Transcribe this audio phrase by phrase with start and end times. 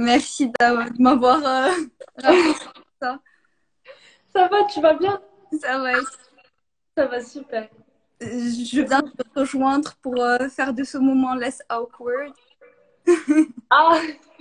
[0.00, 1.72] Merci de m'avoir euh,
[2.16, 2.54] rappelé
[3.02, 3.20] ça.
[4.32, 5.20] Ça va, tu vas bien?
[5.60, 5.92] Ça va.
[6.96, 7.68] Ça va super.
[8.18, 12.32] Je viens de te rejoindre pour euh, faire de ce moment less awkward.
[13.70, 14.00] ah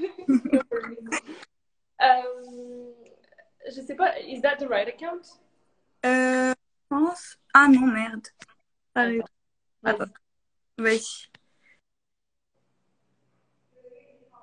[2.01, 2.93] euh,
[3.67, 5.41] Je sais pas, is that the right account?
[6.05, 7.37] Euh, Je pense.
[7.53, 8.27] Ah non, merde.
[8.95, 9.21] Allez.
[9.83, 10.05] Vas-y.
[10.77, 11.01] Oui.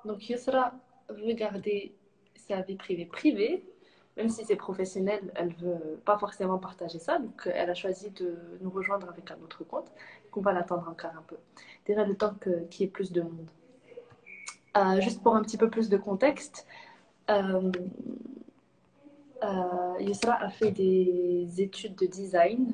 [0.05, 0.73] Donc Yusra
[1.09, 1.93] veut garder
[2.35, 3.65] sa vie privée privée,
[4.15, 7.19] même si c'est professionnel, elle veut pas forcément partager ça.
[7.19, 9.91] Donc elle a choisi de nous rejoindre avec un autre compte.
[10.25, 11.37] Donc on va l'attendre encore un peu.
[11.85, 13.49] Déjà le temps qu'il y ait plus de monde.
[14.75, 16.67] Euh, juste pour un petit peu plus de contexte,
[17.29, 17.71] euh,
[19.43, 22.73] euh, Yusra a fait des études de design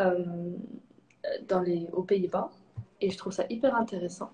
[0.00, 0.56] euh,
[1.48, 2.50] dans les, aux Pays-Bas
[3.00, 4.30] et je trouve ça hyper intéressant.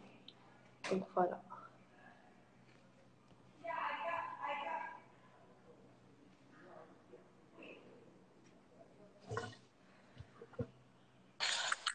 [0.90, 1.40] Donc voilà.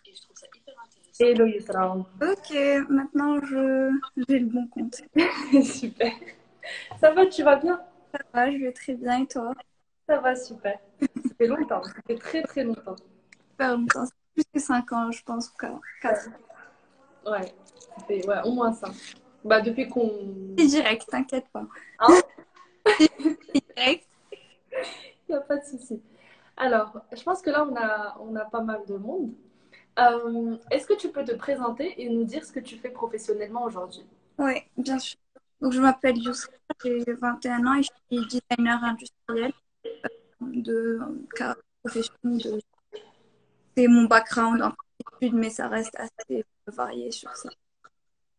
[0.06, 1.09] Et je trouve ça hyper intéressant.
[1.22, 1.98] Hello Yusra.
[2.22, 2.56] Ok,
[2.88, 3.92] maintenant je
[4.30, 5.02] j'ai le bon compte.
[5.66, 6.14] super.
[7.02, 7.82] Ça va, tu vas bien?
[8.14, 9.54] Ça va, je vais très bien et toi?
[10.08, 10.80] Ça va, super.
[11.02, 12.96] Ça fait longtemps, ça fait très très longtemps.
[13.50, 15.50] Super longtemps, plus que 5 ans, je pense.
[16.02, 16.30] 4.
[17.26, 18.88] Ouais, ça fait ouais, au moins ça.
[19.44, 20.56] Bah, depuis qu'on.
[20.58, 21.68] C'est direct, t'inquiète pas.
[22.00, 22.22] Hein?
[22.98, 24.08] C'est direct.
[25.28, 26.02] Il n'y a pas de souci.
[26.56, 29.34] Alors, je pense que là, on a, on a pas mal de monde.
[29.98, 33.64] Euh, Est-ce que tu peux te présenter et nous dire ce que tu fais professionnellement
[33.64, 34.06] aujourd'hui?
[34.38, 35.18] Oui, bien sûr.
[35.62, 36.52] Donc, je m'appelle Yousra,
[36.84, 39.52] j'ai 21 ans et je suis designer industriel
[39.86, 40.10] euh,
[40.42, 41.00] de
[41.84, 42.62] profession de...
[43.76, 44.74] C'est mon background en
[45.22, 47.50] études, mais ça reste assez varié sur ça.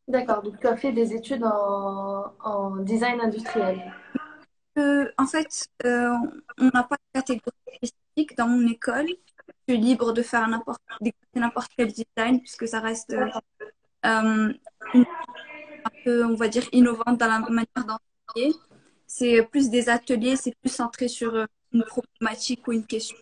[0.09, 3.93] D'accord, donc tu as fait des études en, en design industriel.
[4.79, 6.15] Euh, en fait, euh,
[6.59, 9.09] on n'a pas de catégorie spécifique dans mon école.
[9.71, 10.83] Suis libre de faire n'importe
[11.37, 13.25] n'importe quel design puisque ça reste euh,
[14.05, 14.53] euh,
[14.95, 15.05] une-
[15.85, 18.53] un peu, on va dire, innovante dans la manière d'enseigner.
[19.07, 23.17] C'est plus des ateliers, c'est plus centré sur euh, une problématique ou une question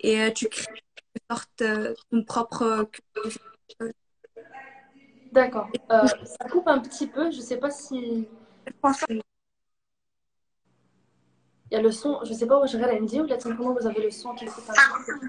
[0.00, 0.66] et tu crées
[1.14, 1.62] une sorte
[2.10, 2.88] ton propre.
[5.30, 5.70] D'accord.
[5.92, 8.26] Euh, ça coupe un petit peu, je sais pas si
[11.70, 13.38] il y a le son, je sais pas où je regarde, me dit ou là
[13.38, 15.28] simplement vous avez le son qui coupe un petit peu?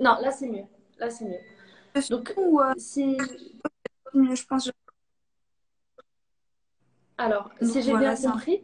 [0.00, 0.64] Non, là c'est mieux.
[0.98, 2.00] Là c'est mieux.
[2.00, 3.16] ce Donc ou, euh, si
[4.14, 4.70] je pense que
[7.18, 8.62] alors, Donc, si j'ai voilà, bien compris,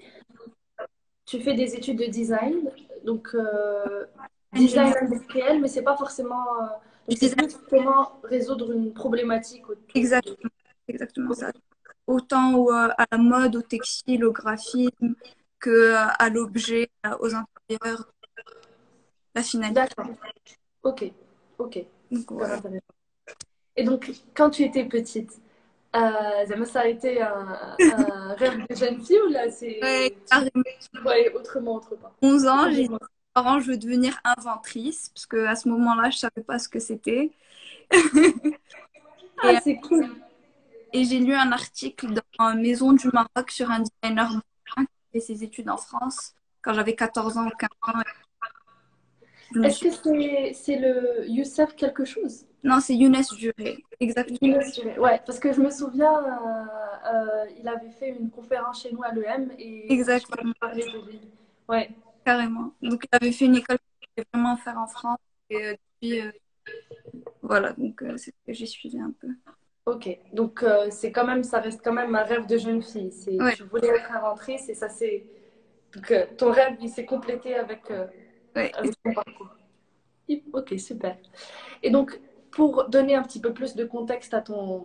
[1.27, 2.71] tu fais des études de design,
[3.05, 4.07] donc euh,
[4.55, 7.35] design industriel, mais c'est pas forcément euh, c'est
[7.69, 10.51] comment résoudre une problématique autour de- Exactement,
[10.89, 11.53] exactement ça.
[12.07, 15.15] Autant au, euh, à la mode, au textile, au graphisme,
[15.59, 18.11] que euh, à l'objet, euh, aux intérieurs,
[19.35, 19.75] la finalité.
[19.75, 20.09] D'accord.
[20.83, 21.13] Ok,
[21.59, 21.85] ok.
[22.11, 22.61] Donc, voilà.
[23.77, 25.39] Et donc, quand tu étais petite,
[25.95, 30.17] euh, ça a été un, un rêve de jeune fille ou là, c'est Ouais,
[31.03, 32.13] voyais autrement autre part?
[32.23, 32.95] 11 ans, j'ai dit
[33.35, 36.81] parents, je veux devenir inventrice, parce que à ce moment-là, je savais pas ce que
[36.81, 37.31] c'était.
[39.43, 40.09] Ah, c'est cool.
[40.95, 42.09] Et j'ai lu un article
[42.39, 46.95] dans Maison du Maroc sur un designer qui fait ses études en France quand j'avais
[46.95, 48.01] 14 ans ou 15 ans.
[49.63, 52.45] Est-ce que c'est c'est le Youssef quelque chose?
[52.65, 53.79] Non, c'est Younes Duré.
[54.01, 54.39] Exactement.
[54.43, 54.99] Younes Duré.
[54.99, 59.03] Ouais, parce que je me souviens, euh, euh, il avait fait une conférence chez nous
[59.05, 60.53] à l'EM et Exactement.
[60.63, 61.21] je de lui.
[61.69, 61.91] Ouais,
[62.25, 62.73] Carrément.
[62.83, 65.19] Donc, il avait fait une école qu'il voulait vraiment faire en France.
[65.49, 66.31] Et euh, depuis, euh,
[67.43, 69.29] voilà, donc c'est ce que j'ai suivi un peu.
[69.87, 70.19] ok.
[70.33, 73.13] Donc, c'est quand même, ça reste quand même un rêve de jeune fille.
[73.13, 73.55] C'est, Ouais.
[73.55, 75.25] Tu voulais être inventrice et ça c'est.
[75.95, 77.83] Donc, ton rêve, il s'est complété avec,
[78.57, 78.73] Ouais.
[79.15, 79.51] parcours.
[80.53, 81.17] Ok, super.
[81.83, 84.83] Et donc, pour donner un petit peu plus de contexte à ton,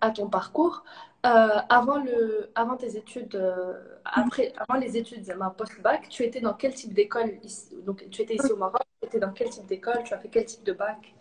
[0.00, 0.82] à ton parcours,
[1.26, 3.74] euh, avant, le, avant tes études, euh,
[4.04, 5.22] après, avant les études,
[5.56, 7.38] post-bac, tu étais dans quel type d'école
[7.84, 10.02] Donc, tu étais ici au Maroc, tu étais dans quel type d'école?
[10.04, 11.14] Tu as fait quel type de bac?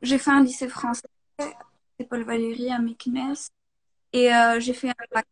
[0.00, 1.08] J'ai fait un lycée français,
[1.38, 3.34] c'est Paul Valéry à Meknes.
[4.12, 5.26] Et euh, j'ai fait un bac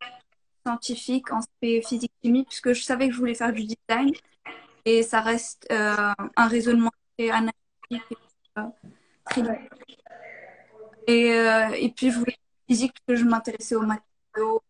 [0.66, 4.12] scientifique en physique-chimie, puisque je savais que je voulais faire du design.
[4.84, 7.56] Et ça reste euh, un raisonnement très analytique
[7.90, 7.96] et
[8.58, 8.62] euh,
[9.24, 9.42] très
[11.06, 12.36] Et, euh, et puis, je voulais
[12.68, 14.62] physique parce que je m'intéressais aux matériaux.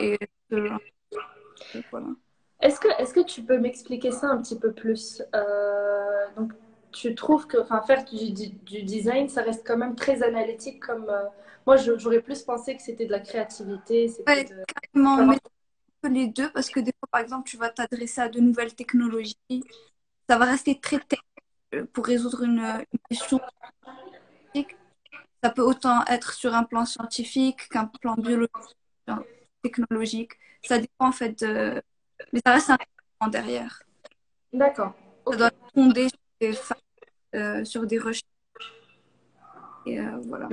[0.00, 0.18] Et
[1.90, 2.08] voilà.
[2.60, 5.22] Est-ce que, est-ce que tu peux m'expliquer ça un petit peu plus?
[6.36, 6.52] Donc,
[6.92, 11.08] tu trouves que faire du, du, design, ça reste quand même très analytique comme...
[11.08, 11.24] Euh,
[11.66, 14.10] moi, j'aurais plus pensé que c'était de la créativité.
[14.26, 14.64] Ouais, de...
[14.92, 15.38] carrément, mais
[16.08, 19.36] les deux parce que des fois, par exemple, tu vas t'adresser à de nouvelles technologies.
[20.28, 23.40] Ça va rester très technique pour résoudre une, une question
[25.42, 28.76] ça peut autant être sur un plan scientifique qu'un plan biologique,
[29.62, 30.32] technologique.
[30.62, 31.82] Ça dépend en fait de...
[32.32, 32.70] Mais ça reste
[33.20, 33.82] un derrière.
[34.52, 34.94] D'accord.
[35.28, 36.58] Ça doit fonder sur des,
[37.34, 38.22] euh, sur des recherches.
[39.86, 40.48] Et euh, voilà.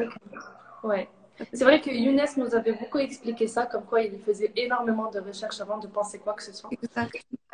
[0.83, 1.09] Ouais.
[1.53, 5.19] C'est vrai que Younes nous avait beaucoup expliqué ça, comme quoi il faisait énormément de
[5.19, 6.69] recherches avant de penser quoi que ce soit.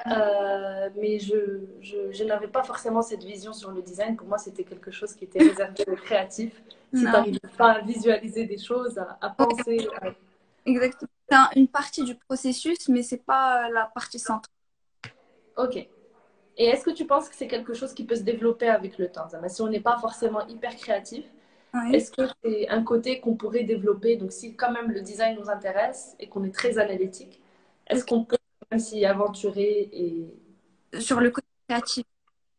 [0.07, 4.15] Euh, mais je, je, je n'avais pas forcément cette vision sur le design.
[4.15, 6.61] Pour moi, c'était quelque chose qui était réservé aux créatifs.
[6.93, 9.85] Si tu n'arrives pas à visualiser des choses, à, penser.
[10.65, 11.09] Exactement.
[11.29, 14.53] C'est une partie du processus, mais c'est pas la partie centrale.
[15.57, 15.75] Ok.
[15.75, 19.11] Et est-ce que tu penses que c'est quelque chose qui peut se développer avec le
[19.11, 21.25] temps Si on n'est pas forcément hyper créatif,
[21.91, 24.17] est-ce que c'est un côté qu'on pourrait développer?
[24.17, 27.41] Donc, si quand même le design nous intéresse et qu'on est très analytique,
[27.87, 28.37] est-ce qu'on peut
[28.71, 30.33] même s'y aventurer et...
[30.99, 32.05] Sur le côté créatif.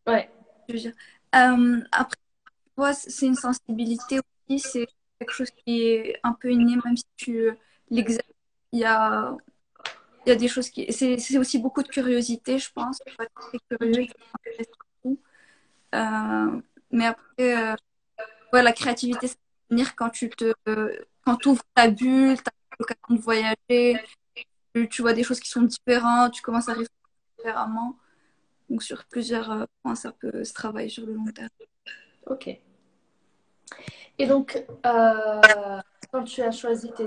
[0.07, 0.31] Ouais.
[0.69, 0.93] Je veux dire.
[1.35, 4.87] Euh, après, c'est une sensibilité aussi, c'est
[5.19, 7.51] quelque chose qui est un peu inné, même si tu
[7.91, 8.23] l'exerces.
[8.73, 9.37] Il y a,
[10.27, 10.93] il y a des choses qui.
[10.93, 13.01] C'est aussi beaucoup de curiosité, je pense.
[13.07, 14.07] Il faut être très curieux
[15.95, 16.61] euh,
[16.91, 17.77] mais après, euh,
[18.63, 19.35] la créativité, ça
[19.71, 20.53] venir quand tu te,
[21.25, 24.01] quand ouvres ta bulle, tu as l'occasion de voyager,
[24.91, 26.93] tu, vois des choses qui sont différentes, tu commences à réfléchir
[27.39, 27.97] différemment.
[28.69, 31.49] Donc sur plusieurs euh, points, ça peut se travailler sur le long terme.
[32.27, 32.49] Ok.
[34.19, 35.81] Et donc, euh,
[36.11, 37.07] quand tu as choisi tes,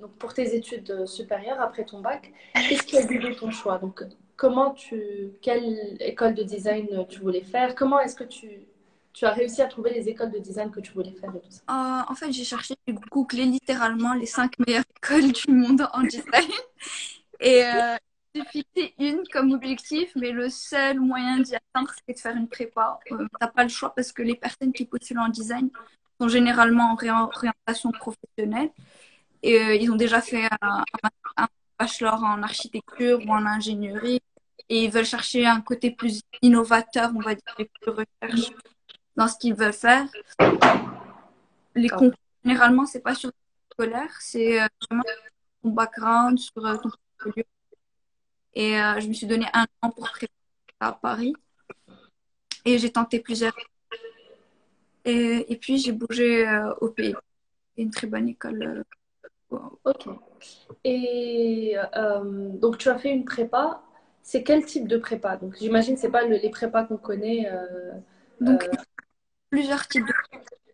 [0.00, 3.78] donc pour tes études supérieures après ton bac, qu'est-ce qui a guidé ton choix?
[3.78, 4.04] Donc,
[4.36, 7.74] comment tu, quelle école de design tu voulais faire?
[7.74, 8.66] Comment est-ce que tu
[9.18, 11.50] tu as réussi à trouver les écoles de design que tu voulais faire et tout
[11.50, 15.88] ça euh, En fait, j'ai cherché, j'ai googlé littéralement les cinq meilleures écoles du monde
[15.92, 16.52] en design.
[17.40, 17.96] Et euh,
[18.32, 22.46] j'ai fixé une comme objectif, mais le seul moyen d'y atteindre, c'est de faire une
[22.46, 23.00] prépa.
[23.10, 25.68] Euh, tu n'as pas le choix parce que les personnes qui postulent en design
[26.20, 28.70] sont généralement en réorientation professionnelle.
[29.42, 30.84] Et euh, ils ont déjà fait un,
[31.36, 34.20] un, bachelor en architecture ou en ingénierie.
[34.68, 38.52] Et ils veulent chercher un côté plus innovateur, on va dire, plus recherche
[39.18, 40.06] dans ce qu'ils veulent faire.
[41.74, 42.12] Les concours,
[42.44, 43.32] généralement, c'est pas sur
[43.72, 47.44] scolaire, c'est euh, vraiment sur ton background, sur euh, ton portfolio.
[48.54, 50.32] Et euh, je me suis donné un an pour préparer
[50.78, 51.34] à Paris.
[52.64, 53.56] Et j'ai tenté plusieurs.
[55.04, 56.46] Et, et puis, j'ai bougé
[56.80, 57.14] au pays.
[57.74, 58.84] C'est une très bonne école.
[59.50, 60.06] Ok.
[60.84, 61.76] Et
[62.62, 63.82] donc, tu as fait une prépa.
[64.22, 65.36] C'est quel type de prépa?
[65.36, 67.50] Donc, j'imagine c'est pas les prépas qu'on connaît.
[68.40, 68.68] Donc,
[69.50, 70.12] plusieurs types de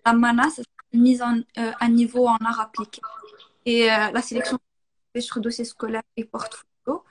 [0.05, 3.01] la MANA, c'est mise en, euh, à niveau en art appliqué.
[3.65, 4.59] Et euh, la sélection
[5.19, 7.05] sur dossier scolaire et portfolio,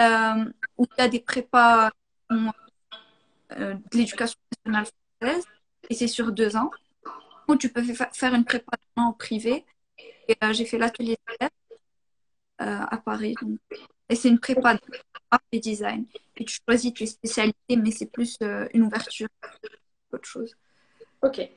[0.00, 0.44] euh,
[0.76, 1.90] où il y a des prépas
[2.30, 4.86] de l'éducation nationale
[5.20, 5.44] française,
[5.88, 6.70] et c'est sur deux ans,
[7.46, 9.64] où tu peux faire une prépa en privé.
[10.28, 11.16] Et j'ai fait l'atelier
[12.58, 13.34] à Paris.
[14.08, 16.06] Et c'est une prépa d'art et design.
[16.36, 18.36] Et tu choisis tes spécialités, mais c'est plus
[18.74, 19.28] une ouverture
[20.10, 20.54] qu'autre chose.
[21.22, 21.48] Ok,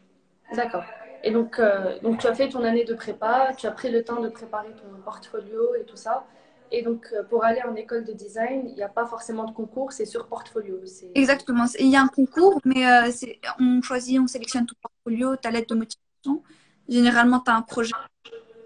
[0.56, 0.84] d'accord.
[1.24, 4.04] Et donc, euh, donc, tu as fait ton année de prépa, tu as pris le
[4.04, 6.26] temps de préparer ton portfolio et tout ça.
[6.72, 9.52] Et donc, euh, pour aller en école de design, il n'y a pas forcément de
[9.52, 10.80] concours, c'est sur portfolio.
[11.14, 11.66] Exactement.
[11.80, 13.12] Il y a un concours, mais euh,
[13.60, 16.44] on choisit, on sélectionne ton portfolio, ta lettre de motivation.
[16.90, 17.94] Généralement, tu as un projet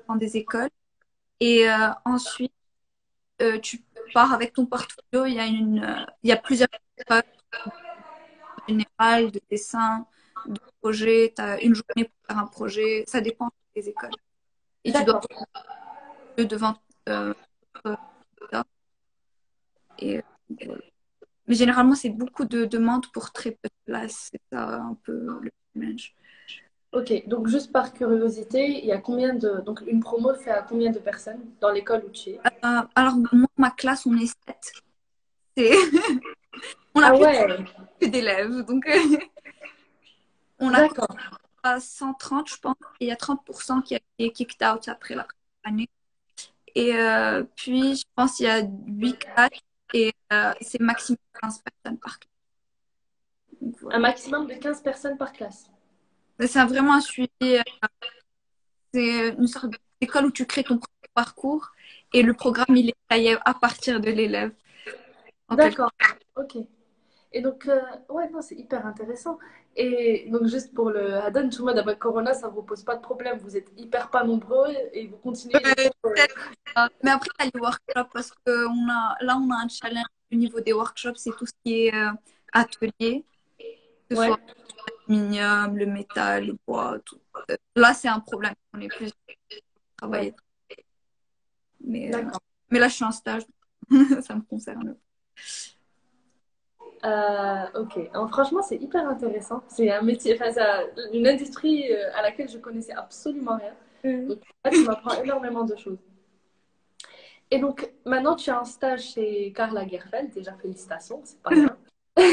[0.07, 0.69] dans des écoles.
[1.41, 1.67] Et
[2.05, 2.53] ensuite,
[3.61, 3.83] tu
[4.13, 5.25] pars avec ton portfolio.
[5.25, 7.23] Il y a, une, il y a plusieurs écoles
[8.67, 10.05] générales de dessin,
[10.51, 14.11] de projet, tu as une journée pour faire un projet, ça dépend des écoles.
[14.83, 15.21] Et tu dois
[16.37, 16.75] devant
[17.09, 17.33] euh,
[19.99, 20.77] et, euh,
[21.47, 24.29] mais généralement, c'est beaucoup de demandes pour très peu de place.
[24.31, 26.15] C'est ça un peu le challenge.
[26.91, 29.61] Ok, donc juste par curiosité, il y a combien de.
[29.61, 32.39] Donc une promo fait à combien de personnes dans l'école où tu es?
[32.63, 34.71] Euh, Alors, moi, ma classe, on est sept.
[35.57, 35.71] C'est.
[36.95, 37.47] on a ah ouais.
[37.99, 38.65] que d'élèves.
[38.65, 38.87] Donc.
[40.59, 40.87] On a
[41.63, 45.15] à 130, je pense, et il y a 30% qui a été kicked out après
[45.15, 45.27] la
[45.63, 45.89] année.
[46.75, 49.49] Et euh, puis, je pense qu'il y a 8 classes
[49.93, 52.31] et euh, c'est maximum 15 personnes par classe.
[53.91, 55.71] Un maximum de 15 personnes par classe
[56.39, 57.29] C'est vraiment un suivi.
[57.41, 57.61] Euh,
[58.93, 60.79] c'est une sorte d'école où tu crées ton
[61.13, 61.71] parcours
[62.13, 64.51] et le programme, il est taillé à partir de l'élève.
[65.49, 65.91] D'accord,
[66.35, 66.57] ok.
[67.31, 67.69] Et donc,
[68.09, 69.37] ouais, non, c'est hyper intéressant.
[69.77, 72.95] Et donc, juste pour le Hadan, tu vois, d'abord Corona, ça ne vous pose pas
[72.95, 73.37] de problème.
[73.39, 75.59] Vous êtes hyper pas nombreux et vous continuez.
[77.03, 79.67] mais après, il y a les workshops parce que on a, là, on a un
[79.67, 82.11] challenge au niveau des workshops, c'est tout ce qui est euh,
[82.53, 83.25] atelier,
[83.59, 84.39] que ce soit
[85.07, 87.19] l'aluminium, le métal, le bois, tout.
[87.49, 88.55] Euh, là, c'est un problème.
[88.73, 89.11] On est plus
[89.97, 90.33] travailler.
[91.81, 92.11] Mais,
[92.69, 93.43] mais là, je suis en stage.
[94.21, 94.95] ça me concerne.
[97.05, 99.61] Euh, ok, franchement, c'est hyper intéressant.
[99.67, 100.51] C'est un métier, enfin,
[101.13, 103.73] une industrie euh, à laquelle je connaissais absolument rien.
[104.03, 104.27] Mm.
[104.27, 105.99] Donc, là, tu m'apprends énormément de choses.
[107.51, 110.31] Et donc, maintenant, tu as un stage chez Carla Gerfeld.
[110.33, 111.77] Déjà, félicitations, c'est pas bien.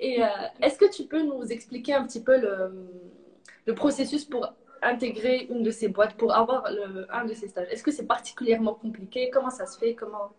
[0.00, 0.26] Et euh,
[0.62, 2.88] est-ce que tu peux nous expliquer un petit peu le,
[3.66, 7.68] le, processus pour intégrer une de ces boîtes, pour avoir le, un de ces stages?
[7.70, 9.28] Est-ce que c'est particulièrement compliqué?
[9.30, 9.94] Comment ça se fait?
[9.94, 10.32] Comment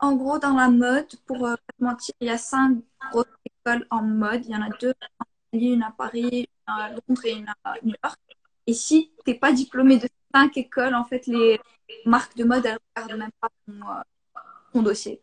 [0.00, 2.78] en gros, dans la mode, pour euh, mentir, il y a cinq
[3.10, 4.44] grosses écoles en mode.
[4.46, 5.24] Il y en a deux en
[5.58, 8.18] une à Paris, une à Londres et une à New York.
[8.66, 11.60] Et si tu n'es pas diplômé de cinq écoles, en fait, les
[12.06, 15.20] marques de mode, elles ne regardent même pas ton, euh, dossier.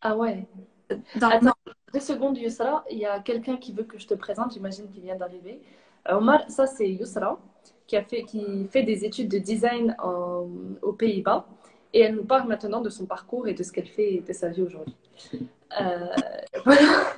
[0.00, 0.46] Ah ouais
[1.16, 1.54] dans Attends,
[1.92, 2.84] deux secondes, Yusra.
[2.90, 4.52] Il y a quelqu'un qui veut que je te présente.
[4.52, 5.60] J'imagine qu'il vient d'arriver.
[6.08, 7.40] Euh, Omar, ça c'est Yusra,
[7.88, 11.48] qui, a fait, qui fait des études de design aux Pays-Bas.
[11.96, 14.50] Et elle nous parle maintenant de son parcours et de ce qu'elle fait de sa
[14.50, 14.94] vie aujourd'hui.
[15.80, 16.06] Euh,
[16.66, 17.14] voilà.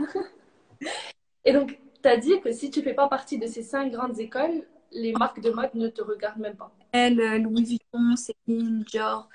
[1.45, 4.21] et donc, tu as dit que si tu fais pas partie de ces cinq grandes
[4.21, 6.71] écoles, les marques de mode ne te regardent même pas.
[6.93, 9.29] Elle, euh, Louis Vuitton, Céline, Dior,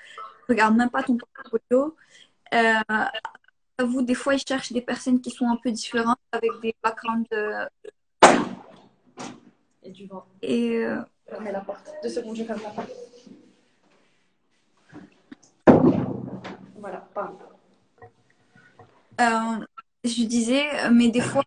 [0.48, 1.94] ne regardent même pas ton portfolio.
[2.54, 6.74] Euh, vous, des fois, ils cherchent des personnes qui sont un peu différentes avec des
[6.82, 7.28] backgrounds.
[7.34, 7.66] Euh...
[9.82, 10.24] Et du vent.
[10.40, 10.78] Et.
[10.86, 11.02] Euh...
[11.52, 11.92] la porte.
[12.02, 13.13] Deux secondes, je ferme la porte.
[16.84, 17.38] Voilà, parle.
[19.18, 19.64] Euh,
[20.04, 21.42] je disais, mais des fois,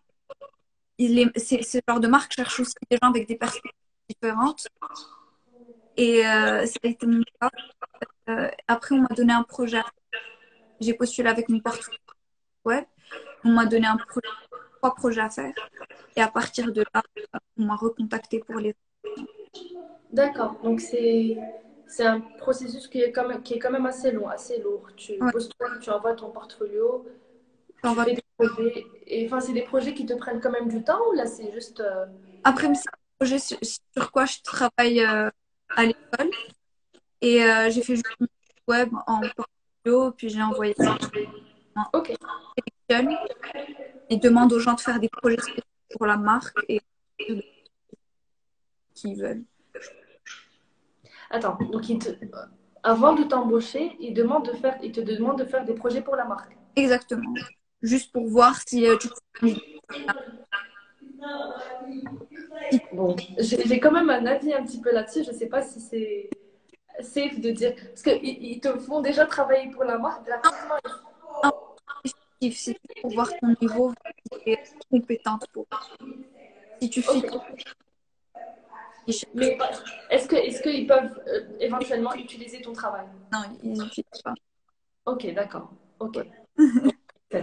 [0.98, 3.70] il ce genre de marque cherche aussi des gens avec des perspectives
[4.08, 4.66] différentes.
[5.96, 7.50] Et euh, ça a été mon cas.
[8.30, 9.80] Euh, après, on m'a donné un projet.
[10.80, 12.00] J'ai postulé avec mon portfolio
[12.64, 12.84] web.
[13.44, 14.26] On m'a donné un projet,
[14.78, 15.54] trois projets à faire.
[16.16, 17.02] Et à partir de là,
[17.56, 18.74] on m'a recontacté pour les.
[20.10, 20.58] D'accord.
[20.64, 21.36] Donc, c'est
[21.88, 24.88] c'est un processus qui est, quand même, qui est quand même assez long, assez lourd.
[24.96, 27.06] Tu postules, tu envoies ton portfolio,
[27.82, 28.86] tu fais des projets.
[29.06, 31.50] Et enfin, c'est des projets qui te prennent quand même du temps ou là, c'est
[31.50, 31.80] juste.
[31.80, 32.06] Euh,
[32.44, 35.30] Après, c'est un projet sur, quoi je travaille euh,
[35.70, 36.30] à l'école.
[37.22, 38.28] Et euh, j'ai fait juste mon
[38.68, 40.96] web en portfolio, puis j'ai envoyé ça.
[41.94, 42.14] Ok.
[44.10, 45.38] Et demande aux gens de faire des projets
[45.90, 46.80] pour la marque et
[48.94, 49.44] qui veulent.
[51.30, 51.84] Attends, donc
[52.82, 54.78] avant de t'embaucher, il, demande de faire...
[54.82, 56.56] il te demande de faire des projets pour la marque.
[56.76, 57.34] Exactement.
[57.82, 59.08] Juste pour voir si euh, tu
[62.92, 65.24] Bon, j'ai quand même un avis un petit peu là-dessus.
[65.24, 66.30] Je ne sais pas si c'est
[67.00, 67.74] safe de dire.
[67.88, 70.28] Parce qu'ils te font déjà travailler pour la marque.
[72.40, 73.92] C'est pour voir ton niveau
[74.46, 74.58] et
[74.90, 75.66] compétente pour.
[76.80, 77.20] Si tu fais
[79.34, 79.58] mais
[80.10, 83.06] est-ce qu'ils est qu'ils peuvent euh, éventuellement utiliser ton travail?
[83.32, 84.34] Non, ils n'utilisent pas.
[85.06, 85.70] Ok, d'accord.
[85.98, 86.18] Ok.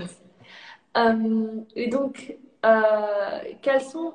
[0.97, 4.13] euh, et donc, euh, quels sont.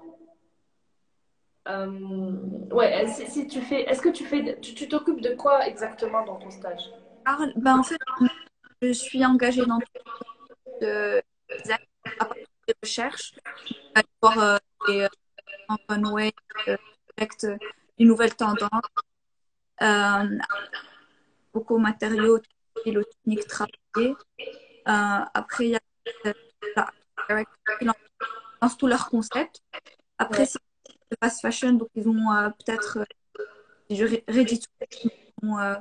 [2.72, 3.82] Ouais, si, tu fais.
[3.82, 4.58] Est-ce que tu fais.
[4.60, 6.90] Tu t'occupes de quoi exactement dans ton stage?
[7.56, 7.98] Ben, En fait,
[8.82, 9.78] je suis engagée dans
[10.80, 13.34] de, de recherche,
[14.22, 15.06] voir les
[15.88, 16.32] runway,
[17.98, 18.70] les nouvelles tendances,
[19.82, 20.38] euh,
[21.52, 22.38] beaucoup de matériaux
[22.84, 24.14] techniques travaillés.
[24.88, 25.80] Euh, après, il y a
[26.74, 27.94] la
[28.62, 29.62] lance tous leurs concepts.
[30.18, 30.58] Après, c'est
[31.22, 33.04] fast fashion, donc ils ont euh, peut-être, euh,
[33.90, 34.62] je Reddit,
[35.44, 35.74] euh,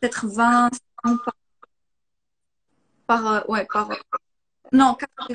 [0.00, 0.70] peut-être 20
[1.02, 1.34] par,
[3.06, 3.90] par, ouais, par,
[4.72, 5.30] non, 4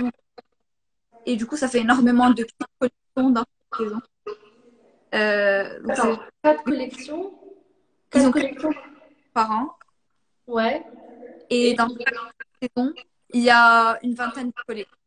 [1.25, 2.45] Et du coup, ça fait énormément de
[2.79, 4.01] collections dans cette saison.
[5.13, 5.79] Euh,
[6.43, 7.33] quatre collections
[8.09, 8.71] Quatre collections
[9.33, 9.75] par an.
[10.47, 10.83] Ouais.
[11.49, 12.15] Et, dans chaque
[12.61, 12.93] saison,
[13.33, 14.97] il y a une vingtaine de collections.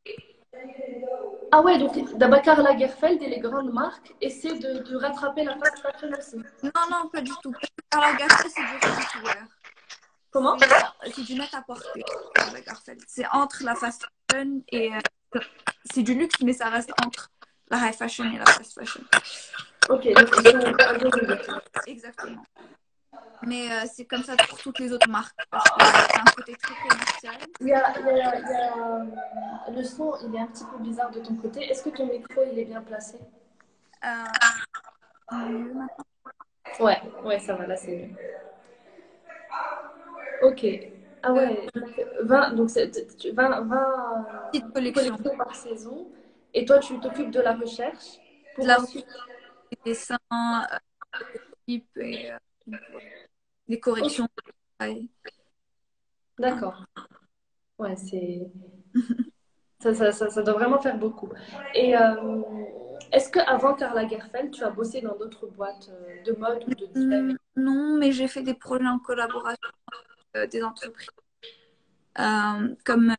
[1.52, 5.78] Ah ouais, donc Dabakar Lagerfeld et les grandes marques essaient de, de rattraper la fast
[5.78, 6.36] fashion aussi.
[6.62, 7.52] Non, non, pas du tout.
[7.92, 9.26] Dabakar Lagerfeld, c'est du
[10.30, 10.56] Comment?
[11.14, 12.04] C'est du net à porter.
[13.06, 14.92] C'est entre la fast fashion et.
[14.92, 15.40] Euh,
[15.92, 17.30] c'est du luxe, mais ça reste entre
[17.70, 19.02] la high fashion et la fast fashion.
[19.88, 22.42] Ok, donc Exactement.
[23.42, 25.36] mais euh, c'est comme ça pour toutes les autres marques.
[25.50, 27.34] Parce que c'est un côté très commercial.
[27.60, 30.46] Il y a, il y a- il y a, euh, le son, il est un
[30.46, 31.60] petit peu bizarre de ton côté.
[31.70, 33.18] Est-ce que ton micro, il est bien placé?
[34.04, 34.24] Euh.
[36.80, 38.16] Ouais, ouais, ça va, là, c'est mieux.
[40.42, 40.66] Ok.
[41.22, 41.88] Ah ouais, donc
[42.22, 45.16] 20, donc c'est- tu- 20, 20 Petite collection.
[45.16, 46.08] collections par saison.
[46.54, 48.18] Et toi, tu t'occupes de la recherche
[48.54, 49.06] pour De la ensuite-
[49.70, 50.78] Des dessins, euh,
[51.68, 52.38] et euh,
[53.68, 54.28] des corrections.
[56.38, 56.84] D'accord.
[57.78, 58.46] Ouais, c'est...
[59.82, 61.28] Ça, ça, ça, ça doit vraiment faire beaucoup.
[61.74, 62.42] Et euh,
[63.12, 66.86] est-ce qu'avant Karl Lagerfeld, tu as bossé dans d'autres boîtes euh, de mode ou de
[66.94, 67.32] design?
[67.32, 69.58] Hmm, Non, mais j'ai fait des projets en collaboration
[70.34, 71.08] avec des entreprises
[72.84, 73.14] comme.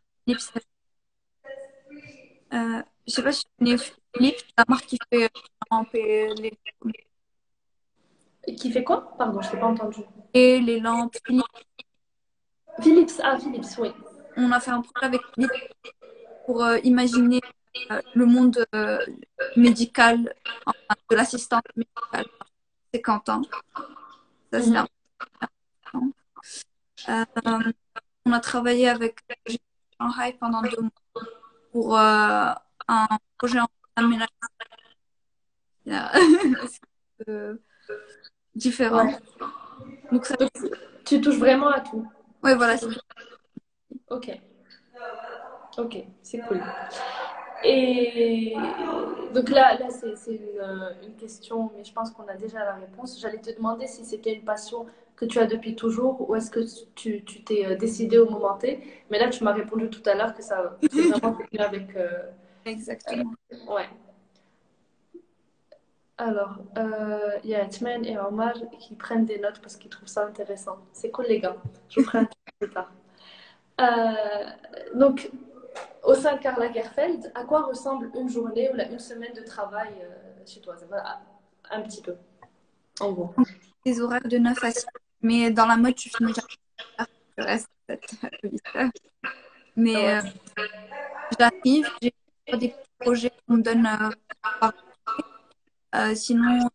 [2.54, 3.78] Euh, je sais pas si tu connais
[4.18, 6.52] Philips, la marque qui fait euh, les
[8.46, 9.16] les, Qui fait quoi?
[9.18, 10.02] Pardon, je t'ai pas entendu.
[10.34, 11.16] et les lampes.
[11.26, 11.46] Philips.
[12.82, 13.92] Philips, ah Philips, oui.
[14.38, 15.52] On a fait un projet avec Philips
[16.46, 17.42] pour euh, imaginer
[17.92, 19.00] euh, le monde euh,
[19.56, 20.34] médical,
[20.66, 22.26] enfin, de l'assistante médicale.
[22.94, 23.42] C'est Quentin.
[24.52, 24.72] Ça, c'est
[25.94, 26.12] Mhm.
[27.10, 27.72] Euh,
[28.26, 29.20] on a travaillé avec
[30.00, 30.92] Shanghai pendant deux mois
[31.72, 32.52] pour euh,
[32.88, 33.08] un
[33.38, 33.68] projet en
[37.30, 37.56] euh,
[38.56, 39.06] différent.
[39.06, 39.16] Ouais.
[40.12, 40.50] Donc, ça, Donc,
[41.06, 42.06] tu touches vraiment à tout.
[42.44, 42.76] ouais, voilà,
[44.10, 44.40] Ok.
[45.78, 46.60] Ok, c'est cool.
[47.64, 48.56] Et
[49.34, 52.76] donc là, là c'est une, euh, une question, mais je pense qu'on a déjà la
[52.76, 53.20] réponse.
[53.20, 54.86] J'allais te demander si c'était une passion
[55.16, 56.60] que tu as depuis toujours ou est-ce que
[56.96, 58.80] tu t'es euh, décidé au moment T.
[59.10, 61.96] Mais là, tu m'as répondu tout à l'heure que ça c'est vraiment avec.
[61.96, 62.10] euh,
[62.68, 63.34] exactement.
[63.68, 63.90] Ouais.
[66.18, 70.08] Alors, euh, il y a Atman et Omar qui prennent des notes parce qu'ils trouvent
[70.08, 70.78] ça intéressant.
[70.92, 71.56] C'est cool, les gars.
[71.90, 72.92] Je vous ferai un truc plus tard.
[73.80, 74.46] Euh,
[74.96, 75.30] donc,
[76.04, 79.94] au sein de Karl Lagerfeld, à quoi ressemble une journée ou une semaine de travail
[80.02, 80.76] euh, chez toi?
[80.76, 81.22] Ça va
[81.70, 82.16] un petit peu,
[83.00, 83.34] en gros.
[83.86, 84.88] Des horaires de 9 à 6.
[85.22, 87.08] Mais dans la mode, tu finis jamais.
[87.38, 87.94] Je reste à
[88.74, 88.90] la
[89.76, 90.22] Mais euh,
[91.38, 92.14] j'arrive, j'ai
[92.56, 94.10] des projets qu'on me donne euh,
[94.60, 94.74] par
[95.96, 96.70] euh, sinon,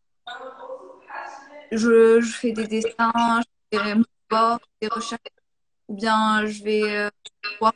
[1.70, 3.40] je, je fais des dessins,
[3.72, 3.94] je fais
[4.80, 5.20] des recherches,
[5.88, 7.11] ou bien je vais euh,
[7.61, 7.72] voir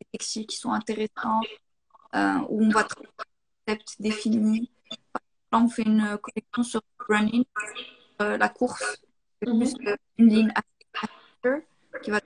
[0.00, 1.40] des textiles qui sont intéressants,
[2.14, 3.08] euh, où on va travailler
[3.66, 4.70] des concepts définis.
[5.52, 7.44] Là, on fait une collection sur running,
[8.18, 8.98] la course,
[9.40, 10.52] c'est plus euh, une ligne
[12.02, 12.20] qui va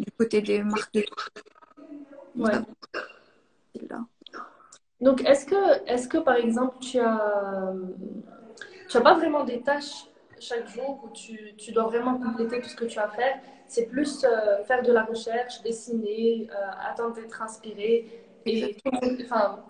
[0.00, 1.04] du côté des marques de
[2.34, 2.52] Ouais.
[3.88, 4.04] là.
[5.00, 7.72] Donc, est-ce que, est-ce que, par exemple, tu as,
[8.88, 10.06] tu as pas vraiment des tâches
[10.38, 13.38] chaque jour où tu, tu dois vraiment compléter tout ce que tu as à faire?
[13.66, 18.06] C'est plus euh, faire de la recherche, dessiner, euh, attendre d'être inspiré.
[18.46, 18.76] Et,
[19.24, 19.64] enfin,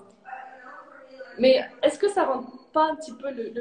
[1.38, 3.52] mais est-ce que ça rend pas un petit peu le,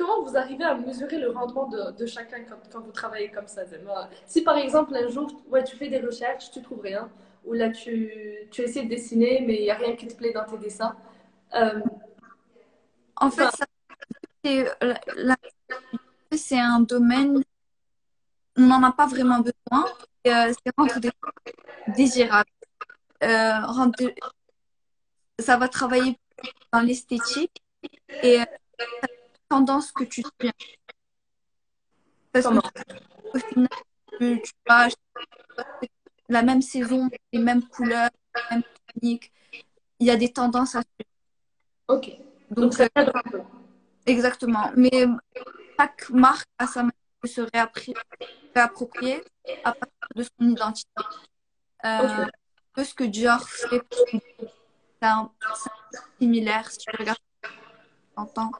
[0.00, 3.46] comment vous arrivez à mesurer le rendement de, de chacun quand, quand vous travaillez comme
[3.46, 7.10] ça, Zema Si par exemple un jour, ouais, tu fais des recherches, tu trouves rien,
[7.44, 8.10] ou là tu,
[8.50, 10.96] tu essaies de dessiner, mais il n'y a rien qui te plaît dans tes dessins.
[11.54, 11.80] euh,
[13.16, 13.50] En fait,
[16.32, 17.42] c'est, un domaine,
[18.56, 19.84] on n'en a pas vraiment besoin.
[20.28, 21.10] euh, c'est rendre des
[21.94, 22.48] désirables.
[23.22, 24.14] Euh, rendre de-
[25.38, 26.18] ça va travailler
[26.72, 27.62] dans l'esthétique
[28.22, 28.40] et
[29.50, 30.50] tendance que tu suis.
[32.32, 32.62] Parce Comment?
[32.62, 33.68] que au final,
[34.18, 35.00] tu, tu vas acheter
[36.28, 39.32] la même saison, les mêmes couleurs, les mêmes techniques.
[39.98, 41.10] Il y a des tendances à suivre.
[41.88, 42.16] Ok.
[42.50, 43.42] Donc, Donc, ça euh, peu.
[44.06, 44.70] Exactement.
[44.76, 45.06] Mais
[45.78, 47.42] chaque marque a sa manière de se
[48.54, 49.22] réapproprier
[49.64, 50.88] à partir de son identité.
[51.84, 52.10] Euh, Ok.
[52.10, 52.28] un
[52.72, 54.22] peu ce que Dior fait, c'est
[56.20, 57.18] similaire si tu regardes
[58.14, 58.50] t'entends.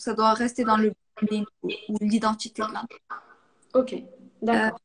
[0.00, 1.68] Ça doit rester dans le branding ou,
[2.00, 3.02] l'identité marque.
[3.74, 3.94] Ok,
[4.40, 4.80] d'accord.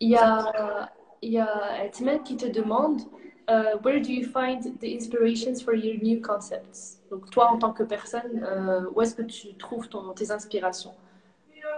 [0.00, 0.90] Il y a,
[1.20, 3.02] il y a Edmund qui te demande
[3.50, 7.00] euh, Where do you find the inspirations for your new concepts?
[7.10, 10.94] Donc, toi, en tant que personne, euh, où est-ce que tu trouves ton, tes inspirations?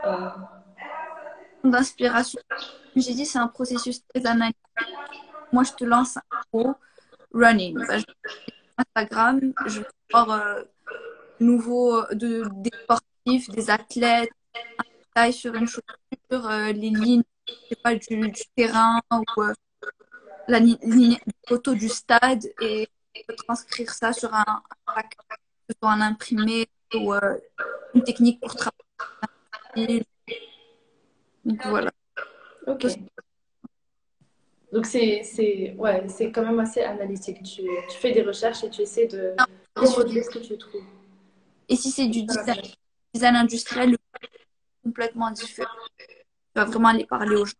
[0.04, 0.28] Euh,
[1.64, 2.40] d'inspiration.
[2.48, 4.60] Comme J'ai dit, c'est un processus très analytique.
[5.52, 6.74] Moi, je te lance un gros
[7.32, 7.76] running.
[7.88, 8.04] Bah, je
[8.76, 10.62] Instagram, je vais voir euh,
[11.40, 15.82] nouveau euh, de, des sportifs, des athlètes, un détail sur une chaussure,
[16.32, 19.52] euh, les lignes, je sais pas, du, du terrain ou euh,
[20.48, 21.18] la li- ligne
[21.48, 22.88] photo du stade et
[23.46, 25.34] transcrire ça sur un, un pack, que
[25.70, 27.38] ce soit un imprimé ou euh,
[27.94, 30.04] une technique pour travailler.
[31.44, 31.90] Donc voilà.
[32.66, 32.86] Ok.
[34.72, 37.42] Donc c'est c'est ouais, c'est quand même assez analytique.
[37.44, 39.34] Tu, tu fais des recherches et tu essaies de
[39.76, 40.82] reproduire ce que tu trouves.
[41.68, 42.61] Et si c'est du design,
[43.12, 43.96] design industriel,
[44.83, 45.68] complètement différent.
[45.98, 46.07] Tu
[46.55, 47.53] vas vraiment aller parler aux gens.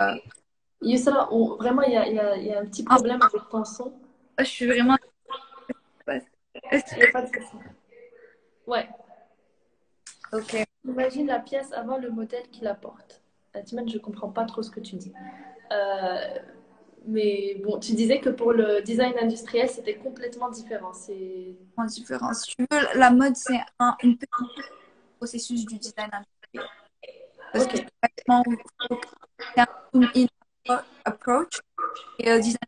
[0.00, 0.14] Euh,
[0.82, 3.64] Yusra, on- vraiment, il y a, y a- y a un petit problème avec ton
[3.64, 3.92] son.
[4.38, 4.96] je suis vraiment.
[6.08, 6.22] Il
[6.96, 7.56] n'y a pas de souci.
[8.66, 8.88] Ouais.
[10.32, 10.56] Ok.
[10.84, 13.22] Imagine la pièce avant le modèle qui la porte.
[13.66, 15.12] Timon, je comprends pas trop ce que tu dis.
[15.72, 16.38] Euh,
[17.06, 20.92] mais bon, tu disais que pour le design industriel, c'était complètement différent.
[20.92, 22.44] C'est En différence.
[22.44, 24.30] Si tu veux, la mode, c'est un une petite
[25.18, 26.68] processus du design industriel.
[27.52, 27.84] Parce que Ok.
[29.56, 30.24] c'est
[30.68, 31.60] un approach.
[32.18, 32.58] Et euh, design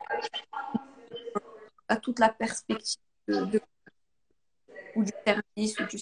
[1.89, 3.61] à toute la perspective de, de-
[4.95, 5.99] ou du service ou du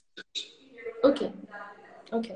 [1.02, 1.22] ok,
[2.12, 2.32] ok.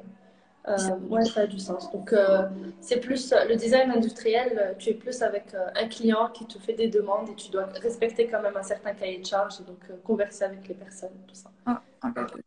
[0.66, 0.76] Euh,
[1.10, 1.92] ouais, ça a du sens.
[1.92, 2.48] Donc, euh,
[2.80, 4.74] c'est plus euh, le design industriel.
[4.78, 8.28] Tu es plus avec un client qui te fait des demandes et tu dois respecter
[8.28, 11.50] quand même un certain cahier de charge et donc converser avec les personnes, tout ça.
[11.66, 12.40] Ah, ok.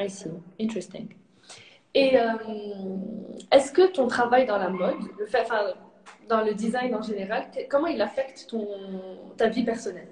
[0.00, 0.30] I see.
[0.60, 1.08] Interesting.
[1.94, 2.26] Et euh,
[3.50, 5.72] est-ce que ton travail dans la mode, le fait, enfin,
[6.28, 8.68] dans le design en général, comment il affecte ton,
[9.36, 10.08] ta vie personnelle?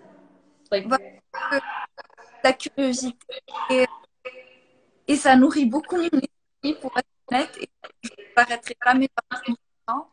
[0.72, 0.98] Like, Bah,
[2.42, 3.36] la curiosité
[3.70, 3.84] et,
[5.06, 5.98] et ça nourrit beaucoup
[6.74, 7.68] pour être honnête et
[8.02, 9.42] je ne m'arrêterai jamais par
[9.86, 10.10] temps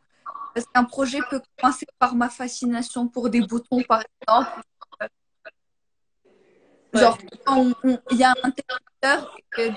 [0.54, 4.62] parce qu'un projet peut commencer par ma fascination pour des boutons par exemple.
[6.94, 7.18] Genre
[8.12, 9.72] il y a un interrupteur et